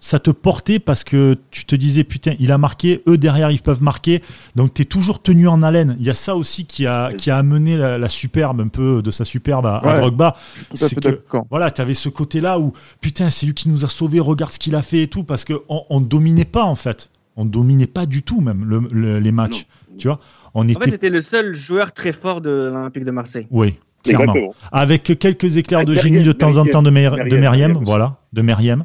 [0.00, 3.62] ça te portait parce que tu te disais putain il a marqué eux derrière ils
[3.62, 4.20] peuvent marquer
[4.54, 7.30] donc tu es toujours tenu en haleine il y a ça aussi qui a, qui
[7.30, 10.00] a amené la, la superbe un peu de sa superbe à, à Ouais.
[10.00, 10.36] Drogba
[10.74, 13.88] c'est fait que- voilà, tu avais ce côté-là où, putain, c'est lui qui nous a
[13.88, 17.10] sauvés, regarde ce qu'il a fait et tout, parce qu'on on dominait pas, en fait.
[17.36, 19.66] On dominait pas du tout, même, le- le- les matchs.
[19.90, 19.96] Non.
[19.96, 20.20] Tu vois
[20.52, 20.90] On En fait, était.
[20.90, 23.46] c'était le seul joueur très fort de l'Olympique de Marseille.
[23.50, 24.24] Oui, clairement.
[24.34, 24.54] Exactement.
[24.72, 27.68] Avec quelques éclairs de génie de Meriem, temps en temps de, Mer- de Meriem, Meriem,
[27.72, 27.84] Meriem.
[27.84, 28.84] voilà, de Meriem.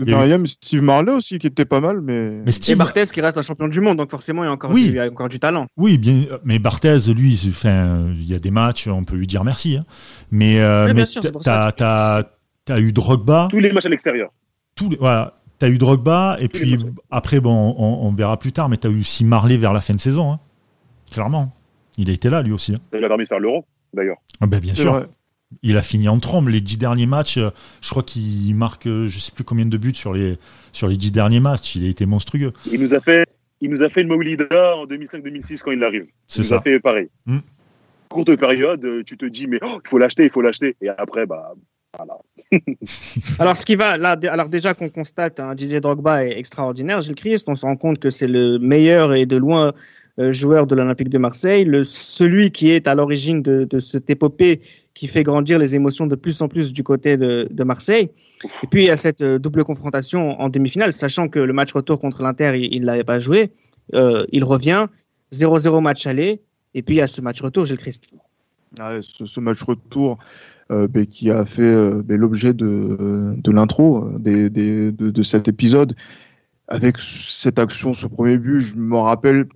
[0.00, 2.30] De Il Mariam, Steve Marley aussi, qui était pas mal, mais.
[2.30, 4.52] Mais Et Steve, Barthez qui reste un champion du monde, donc forcément il y a
[4.52, 4.84] encore, Oui.
[4.84, 5.66] du, il y a encore du talent.
[5.76, 9.42] oui, bien, mais Barthez, lui, enfin, il y a des matchs, on peut lui dire
[9.42, 9.76] merci.
[9.76, 9.84] hein.
[10.30, 12.28] Mais, euh, mais sûr, c'est pour ça t'as, t'as,
[12.64, 14.30] t'as eu Drogba, Tous les matchs à l'extérieur.
[14.76, 16.78] tous les- voilà, t'as eu Drogba, et Tous puis
[17.10, 19.94] après, bon, on, on verra plus tard, mais t'as eu aussi Marley vers la fin
[19.94, 20.38] de saison, hein.
[21.10, 21.52] clairement.
[21.96, 22.72] Il a été là, lui aussi.
[22.72, 22.78] hein.
[22.96, 24.18] Lui a permis de faire l'euro, d'ailleurs.
[24.40, 24.92] Ah ben, bien sûr.
[24.92, 25.06] vrai.
[25.62, 26.48] Il a fini en trombe.
[26.48, 29.76] Les dix derniers matchs, euh, je crois qu'il marque, euh, je sais plus combien de
[29.78, 30.38] buts sur les,
[30.72, 31.76] sur les dix derniers matchs.
[31.76, 32.52] Il a été monstrueux.
[32.70, 33.26] Il nous a fait,
[33.60, 36.06] il nous a fait une Maulida en 2005-2006 quand il arrive.
[36.26, 36.56] C'est Il nous ça.
[36.58, 37.08] a fait pareil.
[37.26, 37.38] Mm.
[38.10, 40.76] Courte période, euh, tu te dis, mais oh, il faut l'acheter, il faut l'acheter.
[40.80, 41.54] Et après, bah,
[41.96, 42.18] voilà.
[43.38, 47.14] Alors, ce qui va, là, alors déjà qu'on constate, un Didier Drogba est extraordinaire, Gilles
[47.14, 49.72] Christ, on se rend compte que c'est le meilleur et de loin euh,
[50.30, 54.60] joueur de l'Olympique de Marseille, le, celui qui est à l'origine de, cette épopée
[54.94, 58.10] qui fait grandir les émotions de plus en plus du côté de, de Marseille.
[58.62, 61.72] Et puis, il y a cette euh, double confrontation en demi-finale, sachant que le match
[61.72, 63.50] retour contre l'Inter, il ne l'avait pas joué.
[63.94, 64.86] Euh, il revient,
[65.32, 66.40] 0-0 match aller,
[66.74, 68.04] et puis il y a ce match retour, Gilles Christ.
[68.76, 70.18] Ce, ce match retour
[70.70, 75.48] euh, ben, qui a fait euh, ben, l'objet de, de l'intro euh, de, de cet
[75.48, 75.94] épisode.
[76.68, 79.46] Avec cette action, ce premier but, je me rappelle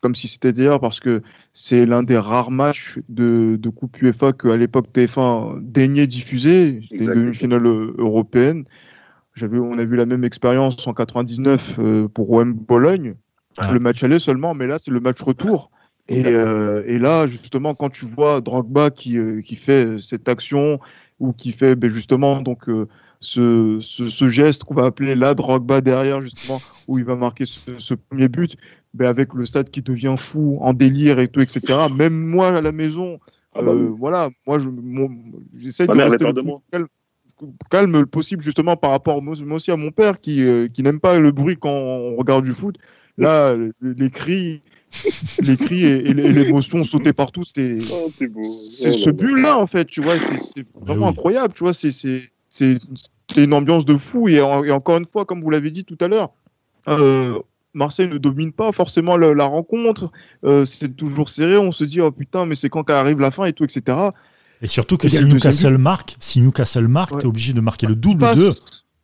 [0.00, 4.32] comme si c'était hier parce que c'est l'un des rares matchs de, de Coupe UEFA
[4.32, 6.80] qu'à l'époque TF1 daignait diffuser.
[6.88, 8.64] C'était une demi-finale euh, européenne.
[9.34, 13.14] J'avais, on a vu la même expérience en 99 euh, pour OM Bologne.
[13.70, 15.70] Le match aller seulement, mais là, c'est le match retour.
[16.08, 20.80] Et, euh, et là, justement, quand tu vois Drogba qui, euh, qui fait cette action
[21.20, 22.88] ou qui fait ben, justement donc euh,
[23.20, 27.46] ce, ce, ce geste qu'on va appeler la Drogba derrière, justement, où il va marquer
[27.46, 28.56] ce, ce premier but,
[28.94, 31.88] ben, avec le stade qui devient fou, en délire et tout, etc.
[31.96, 33.18] Même moi à la maison,
[33.54, 33.96] Ah bah euh, oui.
[33.98, 34.58] voilà, moi,
[35.56, 36.86] j'essaie de rester le de plus calme,
[37.70, 40.82] calme le possible, justement, par rapport moi, moi aussi à mon père qui, euh, qui
[40.82, 42.76] n'aime pas le bruit quand on regarde du foot.
[43.18, 44.62] Là, les cris,
[45.42, 47.44] les cris et, et l'émotion sautaient partout.
[47.44, 49.58] C'était Oh, c'est Oh ce là là.
[49.58, 50.36] en fait, tu vois, c'est
[50.80, 51.10] vraiment oui.
[51.10, 52.30] incroyable, tu vois, c'est c'est-
[53.36, 54.28] une ambiance de fou.
[54.28, 56.30] Et, en- et encore une fois, comme vous l'avez dit tout à l'heure,
[56.88, 57.38] euh,
[57.74, 60.10] Marseille ne domine pas forcément la, la rencontre,
[60.44, 63.44] euh, c'est toujours serré, on se dit, oh putain, mais c'est quand qu'arrive la fin
[63.44, 63.96] et tout, etc.
[64.62, 67.20] Et surtout que Il si Newcastle marque, si Newcastle marque, Ouais.
[67.20, 68.38] t'es obligé de marquer le double Passe.
[68.38, 68.50] d'eux.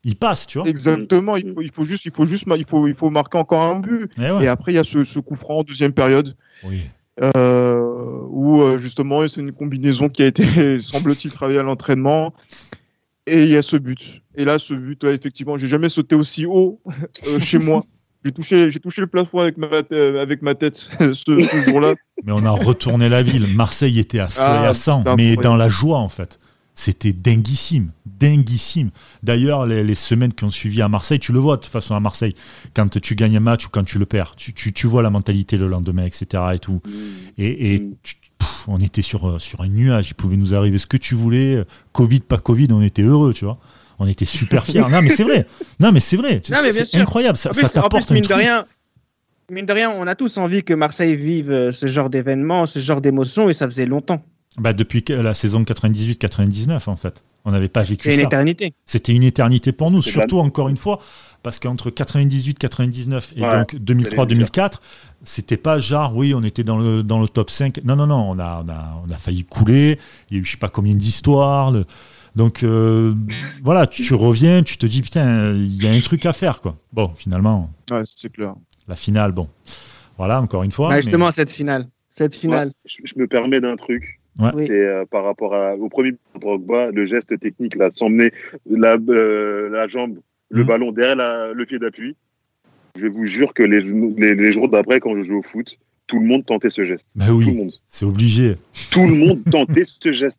[0.05, 0.69] Il passe, tu vois.
[0.69, 3.63] Exactement, il faut, il faut juste, il faut juste, il faut, il faut marquer encore
[3.63, 4.11] un but.
[4.19, 4.45] Eh ouais.
[4.45, 6.37] Et après, il y a ce, ce coup franc en deuxième période.
[6.63, 6.83] Oui.
[7.23, 10.45] euh, où euh, justement c'est une combinaison qui a été,
[10.81, 12.35] semble-t-il, travaillée à l'entraînement.
[13.27, 14.23] Et il y a ce but.
[14.37, 16.81] Et là, ce but, là, effectivement, j'ai jamais sauté aussi haut
[17.27, 17.83] euh, chez moi.
[18.27, 21.95] J'ai touché, j'ai touché le plafond avec ma, euh, avec ma tête ce, ce jour-là.
[22.25, 23.47] Mais on a retourné la ville.
[23.55, 26.39] Marseille était à feu Ah, et à sang, c'était mais dans la joie en fait.
[26.75, 28.91] C'était dinguissime, dinguissime.
[29.23, 31.95] D'ailleurs, les, les semaines qui ont suivi à Marseille, tu le vois de toute façon
[31.95, 32.35] à Marseille,
[32.75, 35.09] quand tu gagnes un match ou quand tu le perds, tu, tu, tu vois la
[35.11, 36.43] mentalité le lendemain, etc.
[36.55, 36.83] Et tout.
[37.39, 37.95] Et, et Mm.
[38.03, 40.99] tu- pff, on était sur, euh, sur un nuage, il pouvait nous arriver ce que
[40.99, 43.57] tu voulais, Covid, pas Covid, on était heureux, tu vois.
[43.99, 44.81] On était super fiers.
[44.91, 45.47] non, mais c'est vrai.
[45.81, 46.43] Non, mais c'est vrai.
[46.51, 47.01] Non, mais bien C'est sûr.
[47.01, 47.37] incroyable.
[47.37, 48.39] Ça, En ça plus, en t'apporte plus, mine de truc.
[48.41, 48.67] rien,
[49.51, 52.79] mine de rien, on a tous envie que Marseille vive euh, ce genre d'événement, ce
[52.79, 54.23] genre d'émotion, et ça faisait longtemps.
[54.59, 57.23] Bah, depuis que- la saison 98-99, en fait.
[57.45, 58.25] On n'avait pas vécu C'est une ça.
[58.27, 58.75] éternité.
[58.87, 60.99] C'était une éternité pour nous, surtout encore une fois,
[61.45, 64.37] parce qu'entre 98, 99 et Ouais, donc 2003, j'allais le dire.
[64.51, 64.83] 2004,
[65.23, 67.81] c'était pas genre, oui, on était dans le, dans le top 5.
[67.85, 69.99] Non, non, non, on a, on a, on a failli couler.
[70.31, 71.71] Il y a eu je sais pas combien d'histoires.
[71.71, 71.85] le-
[72.37, 73.15] Donc, euh,
[73.63, 76.61] voilà, tu, tu reviens, tu te dis, putain, il y a un truc à faire,
[76.61, 76.77] quoi.
[76.93, 78.55] Bon, finalement, Ouais, c'est clair.
[78.87, 79.49] la finale, bon.
[80.19, 80.89] Voilà, encore une fois.
[80.91, 81.87] Bah, mais- justement, cette finale.
[82.11, 82.73] Cette finale.
[82.85, 84.21] Je, je me permets d'un truc.
[84.39, 84.51] Ouais.
[84.55, 84.65] Oui.
[84.67, 88.33] C'est euh, par rapport à- au premier Drogba, le geste technique, là, s'emmener
[88.69, 90.19] la, euh, la jambe
[90.51, 90.67] le Mhm.
[90.69, 92.17] ballon derrière la- le pied d'appui.
[92.99, 96.21] Je vous jure que les, les, les jours d'après, quand je joue au foot, tout
[96.21, 97.07] le monde tentait ce geste.
[97.15, 97.73] Bah Tout le oui, monde.
[97.89, 98.57] c'est obligé.
[98.91, 100.39] Tout le monde tentait ce geste.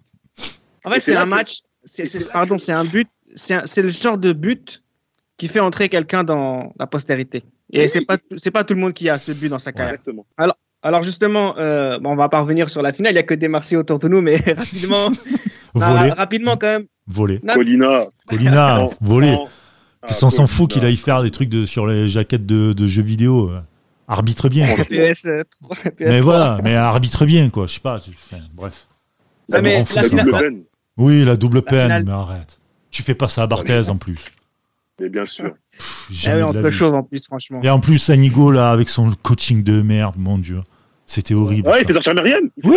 [0.84, 1.60] En fait, c'est un que- match.
[1.88, 3.08] C'est- pardon, c'est un but.
[3.36, 4.84] C'est le genre de but
[5.38, 7.44] qui fait entrer quelqu'un dans la postérité.
[7.72, 7.90] Et Oui.
[7.90, 9.96] c'est pas c'est pas tout le monde qui a ce but dans sa carrière.
[9.96, 10.26] Exactement.
[10.84, 13.14] Alors justement, euh, bon, on va pas revenir sur la finale.
[13.14, 15.10] Il y a que des Marseillais autour de nous, mais rapidement,
[15.76, 16.86] bah, Volé, rapidement quand même.
[17.08, 17.40] volé.
[17.44, 17.54] Non.
[17.56, 18.06] Colina.
[18.28, 19.32] Colina, Non, volé.
[19.32, 19.48] non.
[20.04, 22.88] Ah, qu'on s'en fout qu'il aille faire des trucs de, sur les jaquettes de, de
[22.88, 23.52] jeux vidéo.
[24.08, 24.74] Arbitre bien.
[24.76, 24.86] quoi.
[24.86, 25.92] PS, euh, 3, PS3.
[26.00, 27.68] Mais voilà, mais arbitre bien, quoi.
[27.68, 27.96] Je sais pas.
[27.96, 28.86] enfin, bref.
[29.50, 30.10] Ça, me mais rend la fou, La ça.
[30.10, 30.62] finale-.
[30.98, 32.60] Oui, la double peine, finale- mais arrête.
[32.92, 34.18] Tu fais pas ça à Barthez en plus.
[35.00, 35.54] Mais bien sûr.
[35.72, 36.14] Pff, Eh
[36.54, 36.76] la peut vie.
[36.76, 37.60] chose en plus, franchement.
[37.62, 40.62] Et en plus, Anigo, là, avec son coaching de merde, mon Dieu.
[41.06, 41.68] C'était horrible.
[41.68, 41.82] Ouais, ça.
[41.82, 42.24] il fait sortir fait
[42.64, 42.76] Oui.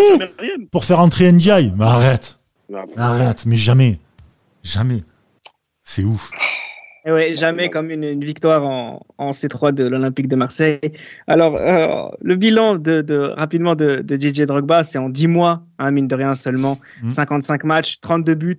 [0.70, 1.48] Pour faire entrer NJ.
[1.76, 2.38] Mais arrête.
[2.72, 3.98] Ah, Arrête, mais jamais.
[4.62, 5.02] Jamais.
[5.82, 6.30] C'est ouf.
[7.06, 10.78] Eh ouais, jamais comme une, une victoire en, en C3 de l'Olympique de Marseille.
[11.26, 15.64] Alors, euh, le bilan de, de- rapidement de, de DJ Drogba, c'est en 10 mois,
[15.78, 16.78] hein, mine de rien seulement.
[17.02, 17.10] Mhm.
[17.10, 18.58] 55 matchs, 32 buts,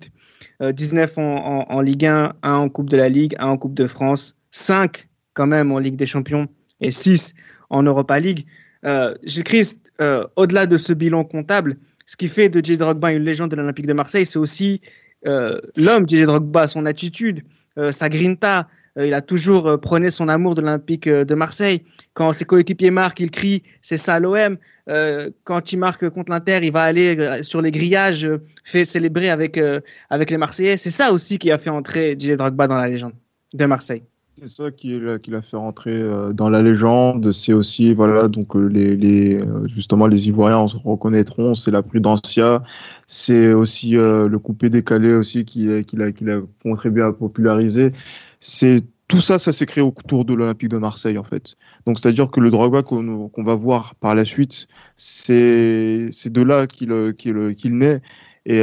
[0.60, 3.56] euh, 19 en, en, en Ligue 1, 1 en Coupe de la Ligue, 1 en
[3.56, 6.48] Coupe de France, 5 quand même en Ligue des Champions
[6.80, 7.34] et 6
[7.70, 8.44] en Europa League.
[8.84, 11.76] Euh, Gilles Christ, euh, au-delà de ce bilan comptable,
[12.06, 14.88] ce qui fait de DJ Drogba une légende de l'Olympique de Marseille, c'est aussi euh,
[15.24, 17.42] l'homme DJ Drogba, son attitude,
[17.78, 18.68] euh, sa grinta.
[18.98, 21.82] Euh, il a toujours euh, prôné son amour de l'Olympique euh, de Marseille.
[22.12, 24.58] Quand ses coéquipiers marquent, il crie c'est ça l'OM.
[24.88, 28.84] Euh, quand il marque contre l'Inter, il va aller euh, sur les grillages, euh, fait
[28.84, 29.80] célébrer avec, euh,
[30.10, 30.76] avec les Marseillais.
[30.76, 33.14] C'est ça aussi qui a fait entrer DJ Drogba dans la légende
[33.54, 34.02] de Marseille.
[34.42, 37.30] C'est ça qui l'a qui fait rentrer euh, dans la légende.
[37.30, 41.54] C'est aussi, voilà, donc euh, les, euh, justement, les Ivoiriens se reconnaîtront.
[41.54, 42.64] C'est la prudencia.
[43.06, 47.92] C'est aussi le coupé décalé aussi qu'il a, qu'il a, qu'il a contribué à populariser.
[48.40, 51.54] C'est tout ça, ça s'est créé autour de l'Olympique de Marseille, en fait.
[51.86, 57.78] Donc, c'est-à-dire que le Drogba qu'on va voir par la suite, c'est de là qu'il
[57.78, 58.02] naît.
[58.46, 58.62] Et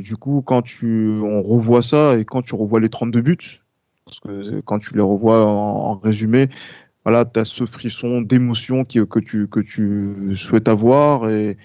[0.00, 3.60] du coup, quand tu on revoit ça et quand tu revois les 32 buts,
[4.10, 6.48] parce que quand tu les revois en, en résumé,
[7.04, 11.56] voilà, tu as ce frisson d'émotion qui, que, tu, que tu souhaites avoir et,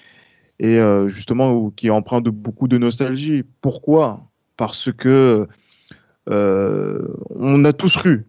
[0.60, 3.44] et euh, justement qui est empreint de beaucoup de nostalgie.
[3.62, 4.30] Pourquoi?
[4.58, 5.48] Parce que
[6.30, 8.26] euh, on a tous cru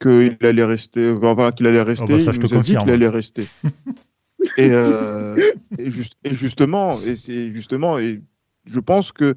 [0.00, 2.04] qu'il allait rester, enfin, qu'il allait rester.
[2.04, 2.82] Ah bah ça, je te nous a dit confirme.
[2.84, 3.48] qu'il allait rester.
[4.56, 5.36] et, euh,
[5.78, 8.22] et, juste- et justement, et c'est justement, et
[8.66, 9.34] je pense que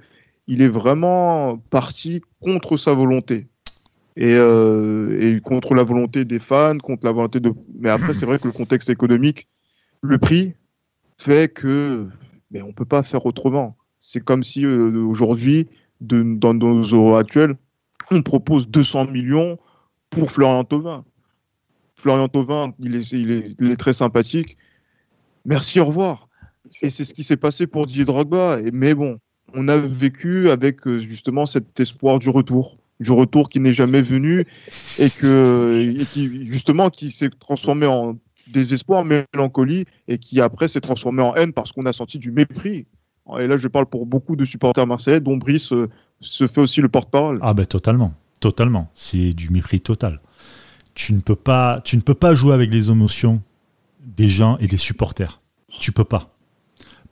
[0.48, 3.48] il est vraiment parti contre sa volonté
[4.16, 7.52] et, euh, et contre la volonté des fans, contre la volonté de.
[7.80, 9.48] Mais après, c'est vrai que le contexte économique,
[10.02, 10.54] le prix
[11.18, 12.08] fait que,
[12.52, 13.76] mais on peut pas faire autrement.
[14.00, 15.68] C'est comme si euh, aujourd'hui,
[16.02, 17.56] dans nos euros actuels,
[18.12, 19.58] on propose 200 millions
[20.10, 21.06] pour Florian Thauvin.
[21.96, 24.58] Florian Thauvin, il est, il est, très sympathique.
[25.46, 26.28] Merci, au revoir.
[26.82, 28.60] Et c'est ce qui s'est passé pour Didier Drogba.
[28.74, 29.20] Mais bon,
[29.54, 34.02] on a vécu avec euh, justement cet espoir du retour, du retour qui n'est jamais
[34.02, 34.48] venu
[34.98, 41.22] et que qui justement qui s'est transformé en désespoir, mélancolie et qui après s'est transformé
[41.22, 42.88] en haine parce qu'on a senti du mépris.
[43.40, 45.90] Et là, je parle pour beaucoup de supporters marseillais, dont Brice euh,
[46.20, 47.38] se fait aussi le porte-parole.
[47.42, 48.90] Ah ben totalement, totalement.
[48.96, 50.20] C'est du mépris total.
[50.94, 53.42] Tu ne peux pas, tu ne peux pas jouer avec les émotions
[54.06, 55.42] des gens et des supporters.
[55.80, 56.33] Tu peux pas.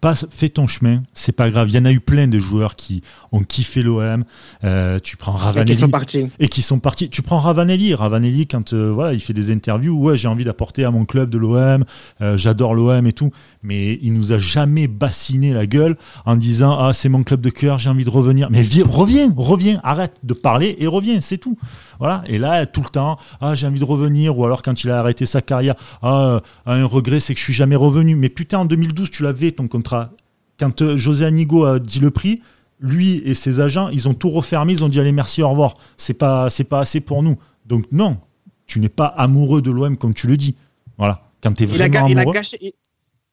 [0.01, 1.69] Passe, fais ton chemin, c'est pas grave.
[1.69, 4.23] Il y en a eu plein de joueurs qui ont kiffé l'OM.
[4.63, 6.27] Euh, tu prends Et qui Ravanelli sont partis.
[6.39, 7.07] et qui sont partis.
[7.09, 10.85] Tu prends Ravanelli, Ravanelli quand euh, voilà, il fait des interviews, ouais, j'ai envie d'apporter
[10.85, 11.85] à mon club de l'OM,
[12.21, 13.31] euh, j'adore l'OM et tout,
[13.63, 17.49] mais il nous a jamais bassiné la gueule en disant ah c'est mon club de
[17.49, 18.49] cœur, j'ai envie de revenir.
[18.49, 21.57] Mais viens, reviens, reviens, arrête de parler et reviens, c'est tout.
[21.99, 22.23] Voilà.
[22.27, 24.99] Et là tout le temps, ah j'ai envie de revenir ou alors quand il a
[24.99, 28.15] arrêté sa carrière, ah un regret c'est que je suis jamais revenu.
[28.15, 30.11] Mais putain en 2012 tu l'avais ton contrat.
[30.59, 32.41] Quand euh, José Anigo a dit le prix,
[32.79, 35.75] lui et ses agents, ils ont tout refermé, ils ont dit allez merci, au revoir.
[35.97, 37.37] C'est pas, c'est pas assez pour nous.
[37.65, 38.17] Donc non,
[38.65, 40.55] tu n'es pas amoureux de l'OM comme tu le dis.
[40.97, 41.23] Voilà.
[41.43, 42.71] Quand tu es Il a, vraiment ga- il a amoureux, gâché, il,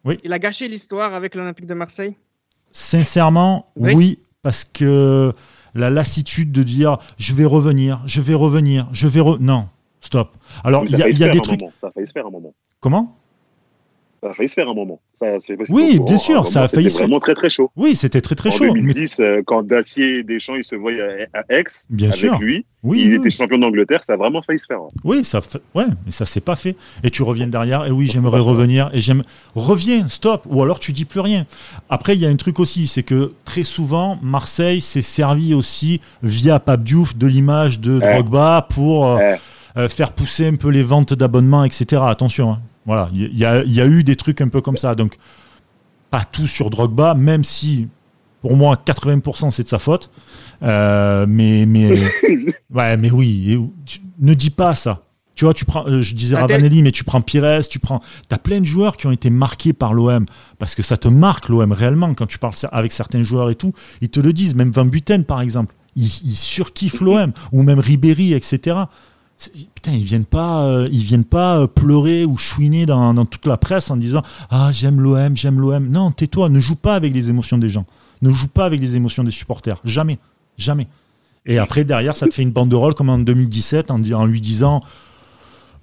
[0.05, 0.19] Oui.
[0.25, 2.17] il a gâché l'histoire avec l'Olympique de Marseille?
[2.73, 3.95] sincèrement, Oui.
[3.95, 4.19] oui.
[4.43, 5.33] parce que
[5.75, 9.39] la lassitude de dire je vais revenir, je vais revenir, je vais re...
[9.41, 9.69] non,
[10.01, 10.37] stop.
[10.65, 11.61] Alors il y a, y des trucs.
[11.61, 11.73] moment.
[11.81, 11.91] Ça
[12.27, 12.55] un moment.
[12.81, 13.17] Comment?
[14.23, 15.01] Ça a failli se faire un moment.
[15.15, 15.27] Ça,
[15.71, 17.07] Oui, bien sûr, moment, ça a failli c'était se faire.
[17.07, 17.71] vraiment très très chaud.
[17.77, 18.65] Oui, c'était très très en chaud.
[18.75, 22.39] mais- 2010, euh, quand Dacier et Deschamps ils se voyaient à, Aix Bien avec sûr.
[22.39, 24.79] lui, Oui, il oui, était champion d'Angleterre, ça a vraiment failli se faire.
[24.79, 24.89] hein.
[25.05, 25.41] Oui, ça
[25.75, 26.77] ouais, mais ça s'est pas fait.
[27.05, 29.23] Et tu reviens derrière, et oui, j'aimerais revenir, et j'aime.
[29.55, 31.47] Reviens, stop, ou alors tu dis plus rien.
[31.91, 36.01] Après, il y a un truc aussi, c'est que très souvent, Marseille s'est servi aussi
[36.23, 38.15] via Pape Diouf de l'image de Ouais.
[38.15, 39.41] Drogba pour euh, Ouais.
[39.77, 42.03] euh, faire pousser un peu les ventes d'abonnements, etc.
[42.07, 42.59] Attention, hein.
[42.88, 44.94] Voilà, il y, a- il y a eu des trucs un peu comme ça.
[44.96, 45.16] Donc,
[46.11, 47.87] pas tout sur Drogba, même si
[48.40, 50.11] pour moi 80% c'est de sa faute.
[50.62, 51.92] Euh, mais mais
[52.74, 53.61] ouais, mais oui,
[54.18, 55.03] ne dis pas ça.
[55.35, 57.79] Tu vois, tu prends, euh, je disais Ah, t'es- Ravanelli, mais tu prends Pires, tu
[57.79, 60.27] prends, t'as plein de joueurs qui ont été marqués par l'OM
[60.59, 63.72] parce que ça te marque l'OM réellement quand tu parles avec certains joueurs et tout,
[64.01, 64.57] ils te le disent.
[64.57, 68.77] Même Van Buten par exemple, ils, ils surkiffent l'OM ou même Ribéry, etc.
[69.74, 73.46] Putain, ils viennent pas, euh, ils viennent pas euh, pleurer ou chouiner dans, dans toute
[73.46, 75.87] la presse en disant ah j'aime l'OM, j'aime l'OM.
[75.88, 77.87] Non, tais-toi, ne joue pas avec les émotions des gens,
[78.20, 80.18] ne joue pas avec les émotions des supporters, jamais,
[80.57, 80.88] jamais.
[81.46, 84.83] Et après derrière, ça te fait une banderole comme en 2017 en, lui disant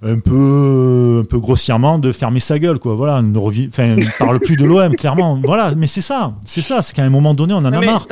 [0.02, 2.94] un peu, un peu grossièrement de fermer sa gueule quoi.
[2.94, 5.40] Voilà, ne, revi- enfin, ne parle plus de l'OM clairement.
[5.42, 7.80] Voilà, mais c'est ça, c'est ça, c'est qu'à un moment donné on en Non, a
[7.86, 8.06] marre.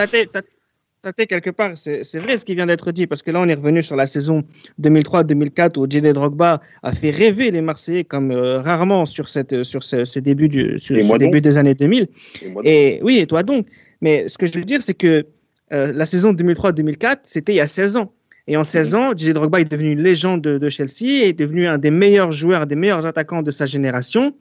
[1.13, 3.83] Quelque part, c'est vrai ce qui vient d'être dit, parce que là, on est revenu
[3.83, 4.43] sur la saison
[4.81, 9.83] 2003-2004 où Didier Drogba a fait rêver les Marseillais comme euh, rarement sur, cette, sur
[9.83, 12.09] ce, ce début, du, sur ce début des années 2000.
[12.65, 13.67] Et oui, et toi donc.
[14.01, 15.27] Mais ce que je veux dire, c'est que
[15.73, 18.13] euh, la saison 2003-2004, c'était il y a 16 ans.
[18.47, 21.67] Et en 16 ans, Didier Drogba est devenu une légende de, de Chelsea est devenu
[21.67, 24.35] un des meilleurs joueurs, un des meilleurs attaquants de sa génération.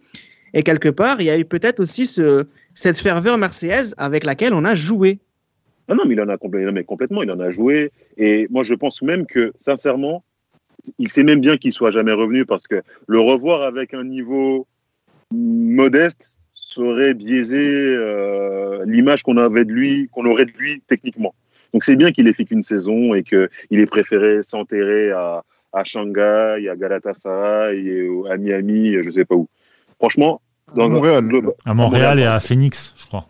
[0.54, 4.54] Et quelque part, il y a eu peut-être aussi ce, cette ferveur marseillaise avec laquelle
[4.54, 5.20] on a joué.
[5.90, 7.92] Non, non, mais il en a complè- non, mais complètement, il en a joué.
[8.18, 10.24] Et moi, je pense même que, sincèrement,
[11.00, 14.68] il sait même bien qu'il soit jamais revenu parce que le revoir avec un niveau
[15.32, 21.34] modeste saurait biaiser euh, l'image qu'on avait de lui, qu'on aurait de lui techniquement.
[21.74, 25.84] Donc c'est bien qu'il ait fait qu'une saison et qu'il ait préféré s'enterrer à, à
[25.84, 29.48] Shanghai, à Galatasaray, et au- à Miami, je sais pas où.
[30.00, 30.42] Franchement,
[30.76, 31.30] dans Montréal.
[31.66, 33.28] À Montréal et à Phoenix, je crois.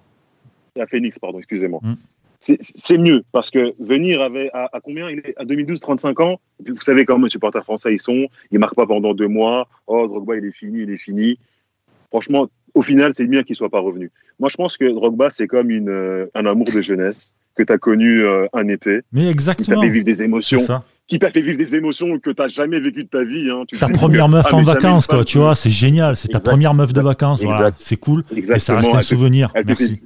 [0.79, 1.79] à Phoenix, pardon, excusez-moi.
[1.83, 1.93] Mm.
[2.43, 5.09] C'est- mieux parce que venir avec, à, à combien?
[5.09, 6.39] Il est À 2012, 35 ans.
[6.59, 8.27] Et puis vous savez comment les supporters français ils sont.
[8.51, 9.67] Ils marquent pas pendant deux mois.
[9.87, 11.37] Oh, Drogba, il est fini, il est fini.
[12.09, 14.11] Franchement, au final, c'est bien qu'il soit pas revenu.
[14.39, 17.71] Moi, je pense que Drogba, c'est comme une, euh, un amour de jeunesse que tu
[17.71, 19.81] as connu euh, un été, Mais qui t'a exactement.
[19.81, 20.59] fait vivre des émotions,
[21.07, 23.49] qui t'a fait vivre des émotions que tu n'as jamais vécues de ta vie.
[23.49, 23.63] Hein.
[23.67, 26.15] Tu Ta première que, meuf ah, en vacances, quoi, tu vois, c'est génial.
[26.15, 27.71] C'est ta première meuf de vacances, voilà.
[27.77, 28.23] C'est cool.
[28.31, 28.77] Et ça Exactement.
[28.79, 29.53] reste un souvenir.
[29.65, 30.01] Merci.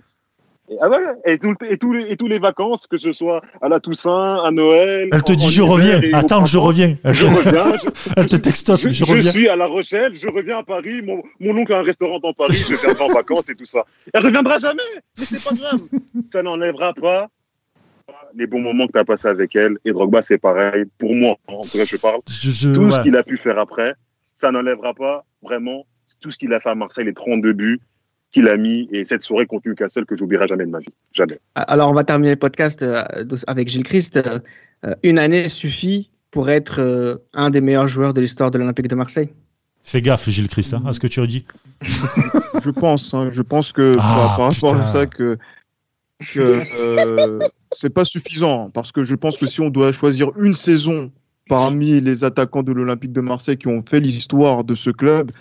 [0.69, 3.13] Et, ah ouais, et, tout le- et tous les, et tous les vacances, que ce
[3.13, 5.07] soit à la Toussaint, à Noël.
[5.13, 6.01] Elle te en- dit en je reviens.
[6.13, 6.95] Attends, je reviens.
[7.05, 7.77] Je reviens.
[7.77, 8.79] je- elle te textote.
[8.81, 9.31] je, Je je reviens.
[9.31, 12.33] suis à La Rochelle, je reviens à Paris, mon, mon oncle a un restaurant dans
[12.33, 13.85] Paris, je viens en vacances et tout ça.
[14.13, 14.83] Elle reviendra jamais,
[15.17, 15.79] mais c'est pas grave.
[16.31, 17.29] Ça n'enlèvera pas
[18.35, 19.77] les bons moments que tu as passés avec elle.
[19.85, 20.83] Et Drogba, c'est pareil.
[20.97, 22.19] Pour moi, en tout cas, je parle.
[22.29, 23.93] Je- je- Tout ce qu'il a pu faire après,
[24.35, 25.85] ça n'enlèvera pas vraiment
[26.19, 27.79] tout ce qu'il a fait à Marseille, les 32 buts
[28.31, 30.93] qu'il a mis et cette soirée contre Newcastle que j'oublierai jamais de ma vie.
[31.13, 31.39] Jamais.
[31.55, 33.03] Alors, on va terminer le podcast euh,
[33.47, 34.17] avec Gilles Christ.
[34.85, 38.87] Euh, Une année suffit pour être euh, un des meilleurs joueurs de l'histoire de l'Olympique
[38.89, 39.29] de Marseille.
[39.83, 41.45] Fais gaffe, Gilles Christ, hein, à ce que tu as dit.
[42.63, 44.81] Je pense, hein, je pense que Ah, par, par rapport putain.
[44.81, 45.37] à ça que,
[46.33, 47.39] que euh,
[47.71, 51.11] c'est pas suffisant parce que je pense que si on doit choisir une saison
[51.47, 55.31] parmi les attaquants de l'Olympique de Marseille qui ont fait l'histoire de ce club,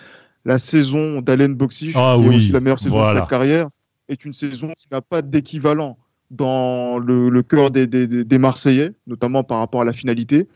[0.46, 3.68] la saison d'Alain Boxic, Ah qui est oui, aussi la meilleure saison de sa carrière,
[4.08, 5.98] est une saison qui n'a pas d'équivalent
[6.30, 10.48] dans le, le cœur des, des- des- des Marseillais, notamment par rapport à la finalité.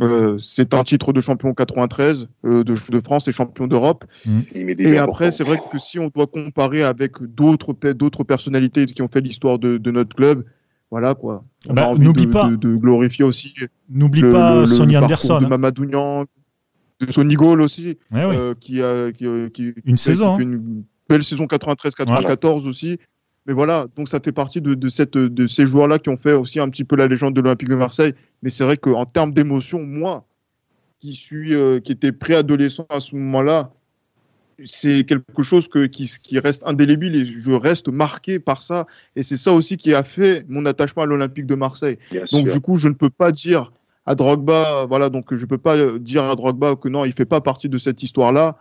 [0.00, 4.04] Euh, c'est un titre de champion 93 euh, de, de France et champion d'Europe.
[4.24, 8.86] Des Et après, c'est vrai que si on doit comparer avec d'autres pe- d'autres personnalités
[8.86, 10.44] qui ont fait l'histoire de, de notre club,
[10.90, 11.44] voilà quoi.
[11.68, 13.54] On Bah, a envie n'oublie de, pas- de- de glorifier aussi
[13.90, 15.40] N'oublie le, pas le- le Sonny Anderson.
[15.40, 15.48] de hein.
[15.48, 16.24] Mamadou Niang,
[17.10, 18.36] Sonny Gall aussi, Ouais, ouais.
[18.36, 22.98] euh, qui a qui, euh, qui- Une qui saison, fait une belle saison 93-94 aussi.
[23.46, 26.32] Mais voilà, donc ça fait partie de, de cette, de ces joueurs-là qui ont fait
[26.32, 28.14] aussi un petit peu la légende de l'Olympique de Marseille.
[28.42, 30.24] Mais c'est vrai qu'en termes d'émotion, moi,
[31.00, 33.72] qui suis, euh, qui était préadolescent à ce moment-là,
[34.64, 38.86] c'est quelque chose que, qui, qui reste indélébile et je reste marqué par ça.
[39.16, 41.98] Et c'est ça aussi qui a fait mon attachement à l'Olympique de Marseille.
[42.12, 42.54] Bien Donc sûr.
[42.54, 43.72] du coup, je ne peux pas dire
[44.06, 47.24] à Drogba, voilà, donc je peux pas euh, dire à Drogba que non, il fait
[47.24, 48.56] pas partie de cette histoire-là.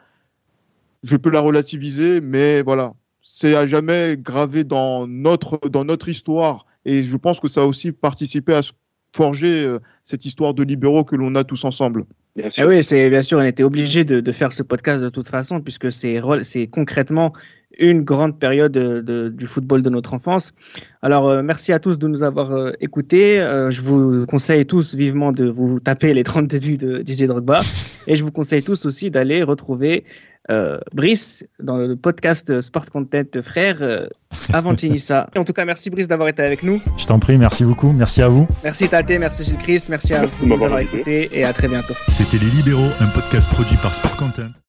[1.04, 6.66] Je peux la relativiser, mais voilà, c'est à jamais gravé dans notre dans notre histoire.
[6.86, 8.72] Et je pense que ça a aussi participé à se
[9.16, 12.06] forger euh, cette histoire de libéraux que l'on a tous ensemble.
[12.36, 12.64] Bien sûr.
[12.64, 15.28] Ah oui, c'est bien sûr, on était obligé de, de, faire ce podcast de toute
[15.28, 16.22] façon, puisque c'est
[16.72, 17.34] concrètement
[17.80, 20.54] une grande période de, du football de notre enfance.
[21.02, 23.40] Alors, euh, merci à tous de nous avoir euh, écoutés.
[23.40, 27.62] Euh, je vous conseille tous vivement de vous taper les 32 buts de DJ Drogba.
[28.08, 30.06] et je vous conseille tous aussi d'aller retrouver
[30.94, 34.10] Brice dans le podcast Sport Content Frère
[34.52, 35.28] avant Tinissa.
[35.38, 36.82] En tout cas, merci Brice d'avoir été avec nous.
[36.98, 37.94] Je t'en prie, merci beaucoup.
[37.94, 38.50] Merci à vous.
[38.62, 41.70] Merci Tate, merci Gilles Chris, merci à vous de nous avoir écoutés et à très
[41.70, 41.94] bientôt.
[42.10, 44.52] C'était Les Libéraux, un podcast produit par Sport Content.